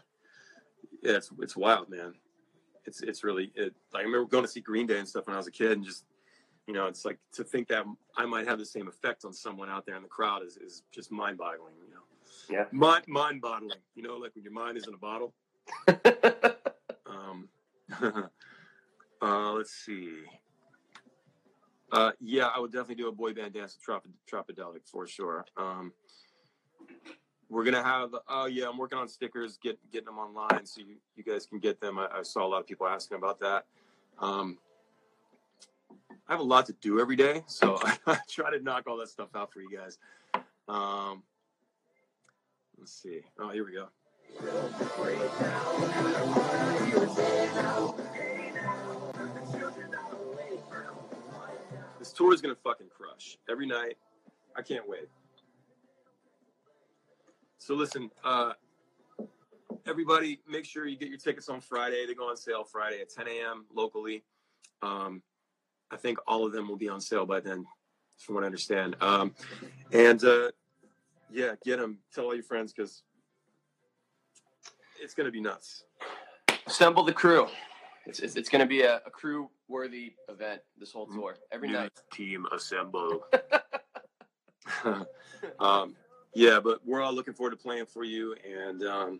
yeah, 1.01 1.17
it's 1.17 1.31
it's 1.39 1.55
wild, 1.55 1.89
man. 1.89 2.13
It's 2.85 3.01
it's 3.01 3.23
really 3.23 3.51
it. 3.55 3.73
I 3.93 3.99
remember 3.99 4.25
going 4.25 4.43
to 4.43 4.49
see 4.49 4.61
Green 4.61 4.87
Day 4.87 4.99
and 4.99 5.07
stuff 5.07 5.27
when 5.27 5.33
I 5.35 5.37
was 5.37 5.47
a 5.47 5.51
kid, 5.51 5.71
and 5.71 5.83
just 5.85 6.05
you 6.67 6.73
know, 6.73 6.87
it's 6.87 7.05
like 7.05 7.19
to 7.33 7.43
think 7.43 7.67
that 7.67 7.85
I 8.17 8.25
might 8.25 8.47
have 8.47 8.57
the 8.57 8.65
same 8.65 8.87
effect 8.87 9.23
on 9.23 9.33
someone 9.33 9.69
out 9.69 9.85
there 9.85 9.95
in 9.95 10.01
the 10.03 10.09
crowd 10.09 10.43
is 10.43 10.57
is 10.57 10.83
just 10.91 11.11
mind 11.11 11.37
boggling. 11.37 11.73
You 11.87 11.93
know, 11.93 12.01
Yeah. 12.49 12.65
mind 12.71 13.05
mind 13.07 13.41
boggling. 13.41 13.79
You 13.95 14.03
know, 14.03 14.17
like 14.17 14.33
when 14.35 14.43
your 14.43 14.53
mind 14.53 14.77
is 14.77 14.87
in 14.87 14.93
a 14.93 14.97
bottle. 14.97 15.33
Um, 17.07 17.49
uh, 19.21 19.51
let's 19.53 19.71
see. 19.71 20.09
Uh, 21.91 22.11
yeah, 22.19 22.47
I 22.47 22.59
would 22.59 22.71
definitely 22.71 22.95
do 22.95 23.07
a 23.07 23.11
boy 23.11 23.33
band 23.33 23.53
dance 23.53 23.77
with 23.77 23.83
Trop- 23.83 24.07
Tropidelic 24.29 24.81
for 24.85 25.07
sure. 25.07 25.45
Um, 25.55 25.93
we're 27.49 27.63
gonna 27.63 27.83
have. 27.83 28.15
Oh 28.27 28.47
yeah, 28.47 28.67
I'm 28.67 28.77
working 28.77 28.97
on 28.97 29.07
stickers, 29.07 29.57
get 29.57 29.79
getting 29.91 30.07
them 30.07 30.17
online 30.17 30.65
so 30.65 30.81
you, 30.81 30.95
you 31.15 31.23
guys 31.23 31.45
can 31.45 31.59
get 31.59 31.79
them. 31.79 31.99
I, 31.99 32.07
I 32.11 32.23
saw 32.23 32.45
a 32.45 32.49
lot 32.49 32.59
of 32.59 32.67
people 32.67 32.87
asking 32.87 33.17
about 33.17 33.39
that. 33.39 33.65
Um, 34.19 34.57
I 36.27 36.33
have 36.33 36.39
a 36.39 36.43
lot 36.43 36.65
to 36.67 36.73
do 36.81 36.99
every 36.99 37.15
day, 37.15 37.43
so 37.45 37.79
I, 38.07 38.17
try 38.29 38.51
to 38.51 38.61
knock 38.63 38.85
all 38.87 38.97
that 38.97 39.09
stuff 39.09 39.29
out 39.35 39.53
for 39.53 39.61
you 39.61 39.69
guys. 39.77 39.97
Um, 40.67 41.21
let's 42.79 42.93
see. 42.93 43.21
Oh, 43.39 43.49
here 43.49 43.63
we 43.65 43.73
go. 43.73 43.87
This 51.99 52.13
tour 52.13 52.33
is 52.33 52.41
gonna 52.41 52.55
fucking 52.55 52.87
crush 52.95 53.37
every 53.49 53.65
night. 53.65 53.97
I 54.55 54.61
can't 54.61 54.87
wait. 54.87 55.09
So 57.57 57.73
listen, 57.73 58.11
uh, 58.23 58.53
everybody, 59.87 60.39
make 60.47 60.65
sure 60.65 60.85
you 60.85 60.97
get 60.97 61.09
your 61.09 61.17
tickets 61.17 61.49
on 61.49 61.61
Friday. 61.61 62.05
They 62.05 62.13
go 62.13 62.29
on 62.29 62.37
sale 62.37 62.63
Friday 62.63 63.01
at 63.01 63.09
10 63.09 63.27
a.m. 63.27 63.65
locally. 63.73 64.23
Um, 64.81 65.23
I 65.89 65.97
think 65.97 66.19
all 66.27 66.45
of 66.45 66.51
them 66.51 66.67
will 66.67 66.77
be 66.77 66.89
on 66.89 67.01
sale 67.01 67.25
by 67.25 67.39
then, 67.39 67.65
from 68.19 68.35
what 68.35 68.43
I 68.43 68.47
understand. 68.47 68.95
Um, 69.01 69.33
and 69.91 70.23
uh, 70.23 70.51
yeah, 71.31 71.55
get 71.63 71.79
them. 71.79 71.99
Tell 72.13 72.25
all 72.25 72.35
your 72.35 72.43
friends 72.43 72.71
because 72.71 73.03
it's 75.05 75.13
gonna 75.13 75.31
be 75.31 75.39
nuts. 75.39 75.83
Assemble 76.67 77.03
the 77.03 77.13
crew. 77.13 77.47
It's 78.07 78.19
it's, 78.19 78.35
it's 78.35 78.49
going 78.49 78.59
to 78.59 78.67
be 78.67 78.81
a, 78.81 78.97
a 79.05 79.09
crew 79.09 79.49
worthy 79.67 80.13
event. 80.29 80.61
This 80.79 80.91
whole 80.91 81.07
Mm-hmm. 81.07 81.19
tour 81.19 81.37
every 81.51 81.69
New 81.69 81.73
night. 81.75 81.91
team 82.11 82.45
assemble. 82.51 83.23
um, 85.59 85.95
yeah, 86.33 86.59
but 86.59 86.85
we're 86.85 87.01
all 87.01 87.13
looking 87.13 87.33
forward 87.33 87.51
to 87.51 87.55
playing 87.57 87.85
for 87.85 88.03
you, 88.03 88.35
and 88.47 88.83
um, 88.83 89.19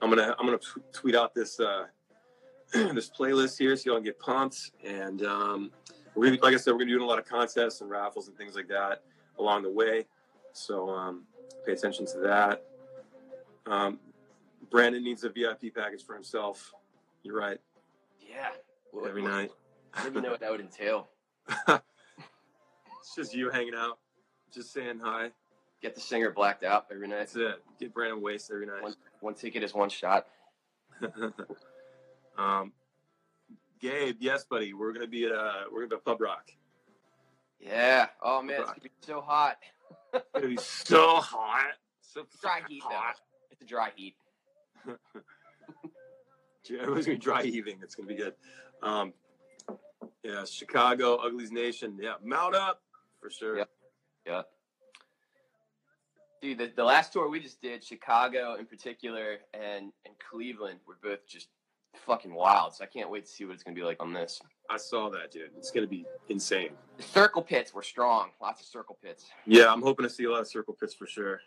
I'm 0.00 0.08
gonna 0.10 0.34
I'm 0.38 0.46
gonna 0.46 0.58
t- 0.58 0.82
tweet 0.92 1.14
out 1.16 1.34
this 1.34 1.58
uh, 1.60 1.86
this 2.72 3.10
playlist 3.10 3.58
here 3.58 3.74
so 3.76 3.90
y'all 3.90 3.96
can 3.96 4.04
get 4.04 4.18
pumped. 4.20 4.70
And 4.84 5.24
um, 5.24 5.70
we're 6.14 6.26
gonna, 6.30 6.42
like 6.42 6.54
I 6.54 6.58
said, 6.58 6.72
we're 6.72 6.78
gonna 6.78 6.86
be 6.86 6.92
doing 6.92 7.02
a 7.04 7.06
lot 7.06 7.18
of 7.18 7.24
contests 7.26 7.80
and 7.80 7.88
raffles 7.90 8.28
and 8.28 8.36
things 8.36 8.54
like 8.54 8.68
that 8.68 9.02
along 9.38 9.62
the 9.62 9.70
way. 9.70 10.06
So 10.52 10.90
um, 10.90 11.24
pay 11.64 11.72
attention 11.72 12.06
to 12.06 12.18
that. 12.18 12.64
Um, 13.66 13.98
Brandon 14.72 15.04
needs 15.04 15.22
a 15.22 15.28
VIP 15.28 15.74
package 15.74 16.04
for 16.04 16.14
himself. 16.14 16.72
You're 17.22 17.38
right. 17.38 17.58
Yeah. 18.18 18.48
What- 18.90 19.08
Every 19.08 19.22
what- 19.22 19.30
night. 19.30 19.50
I 19.94 19.98
don't 20.02 20.12
even 20.12 20.22
know 20.22 20.30
what 20.30 20.40
that 20.40 20.50
would 20.50 20.60
entail. 20.60 21.10
it's 21.68 23.14
just 23.14 23.34
you 23.34 23.50
hanging 23.50 23.74
out, 23.76 23.98
just 24.50 24.72
saying 24.72 25.00
hi. 25.04 25.30
Get 25.82 25.94
the 25.94 26.00
singer 26.00 26.30
blacked 26.30 26.64
out 26.64 26.86
every 26.90 27.06
night. 27.08 27.18
That's 27.18 27.36
it. 27.36 27.62
Get 27.78 27.92
Brandon 27.92 28.22
wasted 28.22 28.54
every 28.54 28.66
night. 28.66 28.82
One, 28.82 28.94
one 29.20 29.34
ticket 29.34 29.62
is 29.62 29.74
one 29.74 29.90
shot. 29.90 30.28
um, 32.38 32.72
Gabe, 33.80 34.16
yes, 34.20 34.44
buddy. 34.44 34.72
We're 34.72 34.92
gonna 34.94 35.06
be 35.06 35.26
at 35.26 35.32
uh, 35.32 35.64
we're 35.70 35.80
gonna 35.80 35.88
be 35.90 35.96
at 35.96 36.04
Pub 36.06 36.20
Rock. 36.22 36.50
Yeah. 37.60 38.06
Oh 38.22 38.40
man, 38.40 38.60
it's 38.60 38.70
gonna 38.70 38.80
be 38.82 38.90
so 39.02 39.20
hot. 39.20 39.58
It's 40.14 40.24
gonna 40.34 40.46
be 40.48 40.56
so 40.56 41.16
hot, 41.16 41.72
so 42.00 42.24
Dry 42.40 42.60
heat 42.66 42.82
hot. 42.82 43.16
though. 43.16 43.48
It's 43.50 43.60
a 43.60 43.66
dry 43.66 43.90
heat. 43.94 44.14
Everyone's 46.70 47.06
gonna 47.06 47.18
be 47.18 47.22
dry 47.22 47.42
heaving. 47.42 47.78
It's 47.82 47.94
gonna 47.94 48.08
be 48.08 48.14
good. 48.14 48.34
Um, 48.82 49.12
yeah, 50.22 50.44
Chicago, 50.44 51.16
Uglies 51.16 51.50
Nation. 51.50 51.98
Yeah, 52.00 52.14
mount 52.22 52.54
up 52.54 52.82
for 53.20 53.30
sure. 53.30 53.58
Yep. 53.58 53.68
Yeah. 54.26 54.42
Dude, 56.40 56.58
the, 56.58 56.72
the 56.74 56.84
last 56.84 57.12
tour 57.12 57.28
we 57.28 57.40
just 57.40 57.60
did, 57.60 57.84
Chicago 57.84 58.56
in 58.58 58.66
particular, 58.66 59.38
and 59.54 59.92
and 60.04 60.14
Cleveland, 60.30 60.80
were 60.86 60.98
both 61.02 61.26
just 61.26 61.48
fucking 62.06 62.32
wild. 62.32 62.74
So 62.74 62.84
I 62.84 62.86
can't 62.86 63.10
wait 63.10 63.26
to 63.26 63.30
see 63.30 63.44
what 63.44 63.54
it's 63.54 63.62
gonna 63.62 63.76
be 63.76 63.82
like 63.82 64.02
on 64.02 64.12
this. 64.12 64.40
I 64.70 64.76
saw 64.76 65.10
that, 65.10 65.30
dude. 65.32 65.50
It's 65.56 65.70
gonna 65.70 65.86
be 65.86 66.06
insane. 66.28 66.70
The 66.96 67.02
circle 67.02 67.42
pits 67.42 67.74
were 67.74 67.82
strong. 67.82 68.30
Lots 68.40 68.60
of 68.60 68.66
circle 68.66 68.98
pits. 69.02 69.26
Yeah, 69.46 69.72
I'm 69.72 69.82
hoping 69.82 70.04
to 70.04 70.10
see 70.10 70.24
a 70.24 70.30
lot 70.30 70.40
of 70.40 70.48
circle 70.48 70.74
pits 70.78 70.94
for 70.94 71.06
sure. 71.06 71.40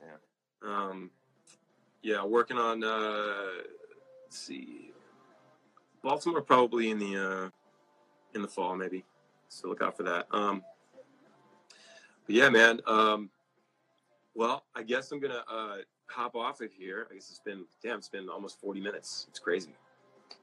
Yeah. 0.00 0.70
Um, 0.70 1.10
yeah, 2.02 2.24
working 2.24 2.58
on. 2.58 2.82
Uh, 2.84 3.62
let's 4.24 4.38
see, 4.38 4.92
Baltimore 6.02 6.42
probably 6.42 6.90
in 6.90 6.98
the 6.98 7.16
uh, 7.16 7.48
in 8.34 8.42
the 8.42 8.48
fall 8.48 8.76
maybe. 8.76 9.04
So 9.48 9.68
look 9.68 9.82
out 9.82 9.96
for 9.96 10.02
that. 10.04 10.26
Um, 10.30 10.62
but 12.26 12.34
yeah, 12.34 12.48
man. 12.48 12.80
Um, 12.86 13.30
well, 14.34 14.64
I 14.74 14.82
guess 14.82 15.10
I'm 15.10 15.20
gonna 15.20 15.42
uh, 15.50 15.76
hop 16.06 16.36
off 16.36 16.60
of 16.60 16.72
here. 16.72 17.06
I 17.10 17.14
guess 17.14 17.30
it's 17.30 17.40
been 17.40 17.64
damn. 17.82 17.98
It's 17.98 18.08
been 18.08 18.28
almost 18.28 18.60
40 18.60 18.80
minutes. 18.80 19.26
It's 19.30 19.38
crazy. 19.38 19.74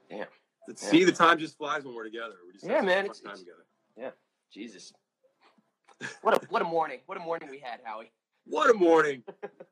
Damn. 0.09 0.25
Let's 0.67 0.81
See, 0.87 1.03
the 1.03 1.11
time 1.11 1.37
just 1.37 1.57
flies 1.57 1.83
when 1.85 1.93
we're 1.93 2.03
together. 2.05 2.33
We 2.45 2.53
just 2.53 2.65
Yeah, 2.65 2.81
man, 2.81 3.05
it's- 3.05 3.19
time 3.19 3.33
it's- 3.33 3.39
together. 3.39 4.13
Jesus. 4.51 4.93
What 6.21 6.43
a 6.43 6.47
what 6.47 6.61
a 6.61 6.65
morning. 6.65 6.99
What 7.05 7.17
a 7.17 7.21
morning 7.21 7.49
we 7.49 7.57
had, 7.59 7.79
Howi. 7.83 8.09
What 8.45 8.69
a 8.69 8.73
morning! 8.73 9.23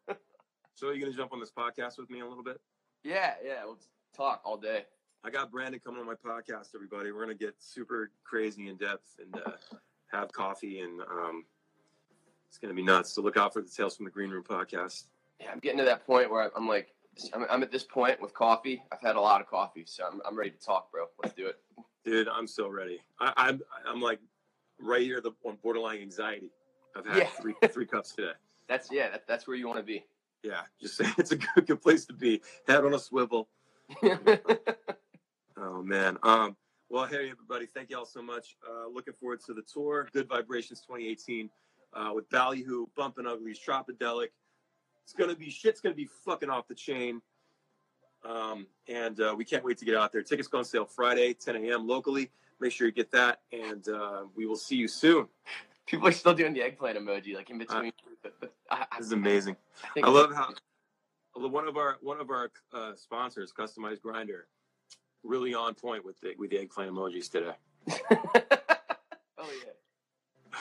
so, 0.76 0.88
are 0.88 0.94
you 0.94 1.02
gonna 1.04 1.16
jump 1.16 1.34
on 1.34 1.40
this 1.40 1.52
podcast 1.52 1.98
with 1.98 2.10
me 2.10 2.22
a 2.22 2.28
little 2.28 2.44
bit? 2.44 2.60
Yeah, 3.04 3.34
yeah. 3.46 3.64
Let's 3.68 3.88
talk 4.16 4.42
all 4.44 4.58
day. 4.58 4.86
I 5.24 5.30
got 5.30 5.52
Brandon 5.52 5.80
coming 5.84 6.02
on 6.02 6.06
my 6.08 6.16
podcast, 6.16 6.70
everybody. 6.76 7.12
We're 7.12 7.22
gonna 7.22 7.34
get 7.36 7.56
super 7.60 8.12
crazy 8.24 8.68
in 8.70 8.78
depth 8.78 9.16
and 9.20 9.36
uh, 9.46 9.52
have 10.12 10.32
coffee, 10.32 10.80
and 10.80 11.02
um, 11.02 11.46
it's 12.48 12.58
gonna 12.58 12.74
be 12.74 12.84
nuts. 12.84 13.12
So 13.12 13.22
look 13.22 13.38
out 13.38 13.54
for 13.54 13.62
the 13.62 13.70
Tales 13.70 13.96
from 13.96 14.06
the 14.06 14.12
Green 14.12 14.30
Room 14.30 14.44
podcast. 14.44 15.04
Yeah, 15.40 15.52
I'm 15.52 15.60
getting 15.60 15.78
to 15.80 15.86
that 15.86 16.06
point 16.06 16.30
where 16.32 16.52
I'm 16.56 16.68
like, 16.68 16.94
I'm, 17.34 17.46
I'm 17.50 17.64
at 17.64 17.72
this 17.72 17.84
point 17.84 18.22
with 18.22 18.34
coffee. 18.34 18.84
I've 18.92 19.02
had 19.02 19.16
a 19.16 19.22
lot 19.22 19.42
of 19.42 19.48
coffee, 19.48 19.84
so 19.86 20.06
I'm, 20.12 20.22
I'm 20.26 20.36
ready 20.38 20.52
to 20.52 20.60
talk, 20.60 20.92
bro. 20.92 21.06
Let's 21.22 21.36
do 21.36 21.48
it. 21.48 21.60
Dude, 22.06 22.28
I'm 22.28 22.48
so 22.48 22.68
ready. 22.68 23.00
I, 23.20 23.32
I'm 23.38 23.62
I'm 23.88 24.02
like 24.02 24.20
right 24.80 25.02
here 25.02 25.22
the 25.22 25.32
on 25.46 25.58
borderline 25.62 26.00
anxiety. 26.00 26.52
I've 26.96 27.06
had 27.06 27.18
Yeah. 27.18 27.28
three 27.42 27.56
three 27.70 27.86
cups 27.86 28.14
today. 28.14 28.32
That's 28.68 28.90
yeah. 28.92 29.10
That, 29.10 29.28
that's 29.28 29.48
where 29.48 29.56
you 29.56 29.68
want 29.68 29.80
to 29.80 29.84
be. 29.84 30.06
Yeah, 30.44 30.62
just 30.82 30.98
say 30.98 31.06
it's 31.18 31.32
a 31.32 31.38
good, 31.38 31.66
good 31.66 31.82
place 31.82 32.06
to 32.06 32.14
be. 32.14 32.42
Head 32.68 32.84
on 32.84 32.94
a 32.94 33.00
swivel. 33.00 33.48
Oh 35.66 35.82
man. 35.82 36.18
Um. 36.24 36.58
Well, 36.90 37.06
hey 37.06 37.30
everybody, 37.30 37.68
thank 37.68 37.90
y'all 37.90 38.06
so 38.06 38.22
much. 38.22 38.58
Uh, 38.68 38.88
looking 38.94 39.14
forward 39.14 39.40
to 39.46 39.54
the 39.54 39.62
tour. 39.62 40.10
Good 40.12 40.28
Vibrations 40.28 40.82
2018 40.82 41.50
uh, 41.94 42.12
with 42.14 42.30
Ballyhoo, 42.30 42.88
Bumpin' 42.98 43.26
Uglies, 43.26 43.60
Tropidelic. 43.66 44.30
It's 45.04 45.14
gonna 45.14 45.36
be 45.36 45.50
shit's 45.50 45.80
gonna 45.80 45.96
be 45.96 46.10
fucking 46.26 46.50
off 46.50 46.68
the 46.68 46.76
chain. 46.76 47.22
Um, 48.26 48.68
and 48.88 49.20
uh, 49.22 49.34
we 49.38 49.46
can't 49.46 49.64
wait 49.64 49.78
to 49.78 49.86
get 49.86 49.96
out 49.96 50.12
there. 50.12 50.22
Tickets 50.22 50.48
go 50.48 50.60
on 50.60 50.66
sale 50.66 50.86
Friday, 50.86 51.34
10 51.34 51.56
a.m. 51.56 51.88
locally. 51.88 52.32
Make 52.60 52.72
sure 52.72 52.88
you 52.88 52.94
get 52.94 53.12
that, 53.12 53.42
and 53.52 53.88
uh, 53.88 54.24
we 54.36 54.46
will 54.46 54.56
see 54.56 54.76
you 54.76 54.88
soon. 54.88 55.28
People 55.86 56.08
are 56.08 56.14
still 56.14 56.34
doing 56.34 56.54
the 56.54 56.62
eggplant 56.62 56.98
emoji, 56.98 57.36
like 57.36 57.50
in 57.50 57.58
between. 57.58 57.92
but 58.22 58.54
I, 58.72 58.86
I, 58.92 58.98
This 58.98 59.08
is 59.08 59.12
amazing. 59.12 59.58
I, 59.98 60.02
I 60.02 60.10
love 60.10 60.34
how 60.34 60.54
one 61.36 61.68
of 61.68 61.78
our 61.78 61.98
one 62.02 62.20
of 62.20 62.30
our 62.30 62.52
uh, 62.74 62.94
sponsors, 62.96 63.52
Customized 63.52 64.02
Grinder, 64.02 64.48
really 65.24 65.54
on 65.54 65.74
point 65.74 66.06
with 66.06 66.20
the 66.22 66.34
with 66.38 66.52
the 66.52 66.60
eggplant 66.60 66.92
emojis 66.92 67.30
today. 67.30 67.56
oh 69.38 69.50
yeah. 69.66 70.60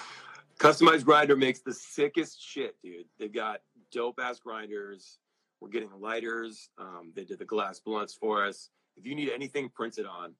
Customized 0.58 1.04
Grinder 1.04 1.36
makes 1.36 1.60
the 1.60 1.72
sickest 1.72 2.40
shit, 2.40 2.76
dude. 2.82 3.06
They've 3.18 3.32
got 3.32 3.60
dope 3.90 4.20
ass 4.20 4.38
grinders. 4.38 5.18
We're 5.60 5.68
getting 5.68 5.90
lighters. 6.00 6.70
Um, 6.78 7.12
they 7.14 7.24
did 7.24 7.38
the 7.38 7.44
glass 7.44 7.80
blunts 7.80 8.14
for 8.14 8.44
us. 8.44 8.70
If 8.96 9.06
you 9.06 9.14
need 9.14 9.30
anything 9.30 9.68
printed 9.68 10.06
on, 10.06 10.34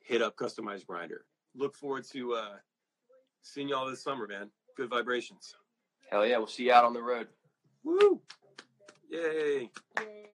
hit 0.00 0.22
up 0.22 0.36
Customized 0.36 0.86
Grinder. 0.86 1.24
Look 1.56 1.76
forward 1.76 2.04
to 2.12 2.34
uh, 2.34 2.54
seeing 3.44 3.68
y'all 3.68 3.88
this 3.88 4.02
summer, 4.02 4.26
man. 4.26 4.50
Good 4.76 4.90
vibrations. 4.90 5.54
Hell 6.10 6.26
yeah. 6.26 6.38
We'll 6.38 6.46
see 6.48 6.64
you 6.64 6.72
out 6.72 6.84
on 6.84 6.92
the 6.92 7.02
road. 7.02 7.28
Woo! 7.84 8.20
Yay! 9.10 9.70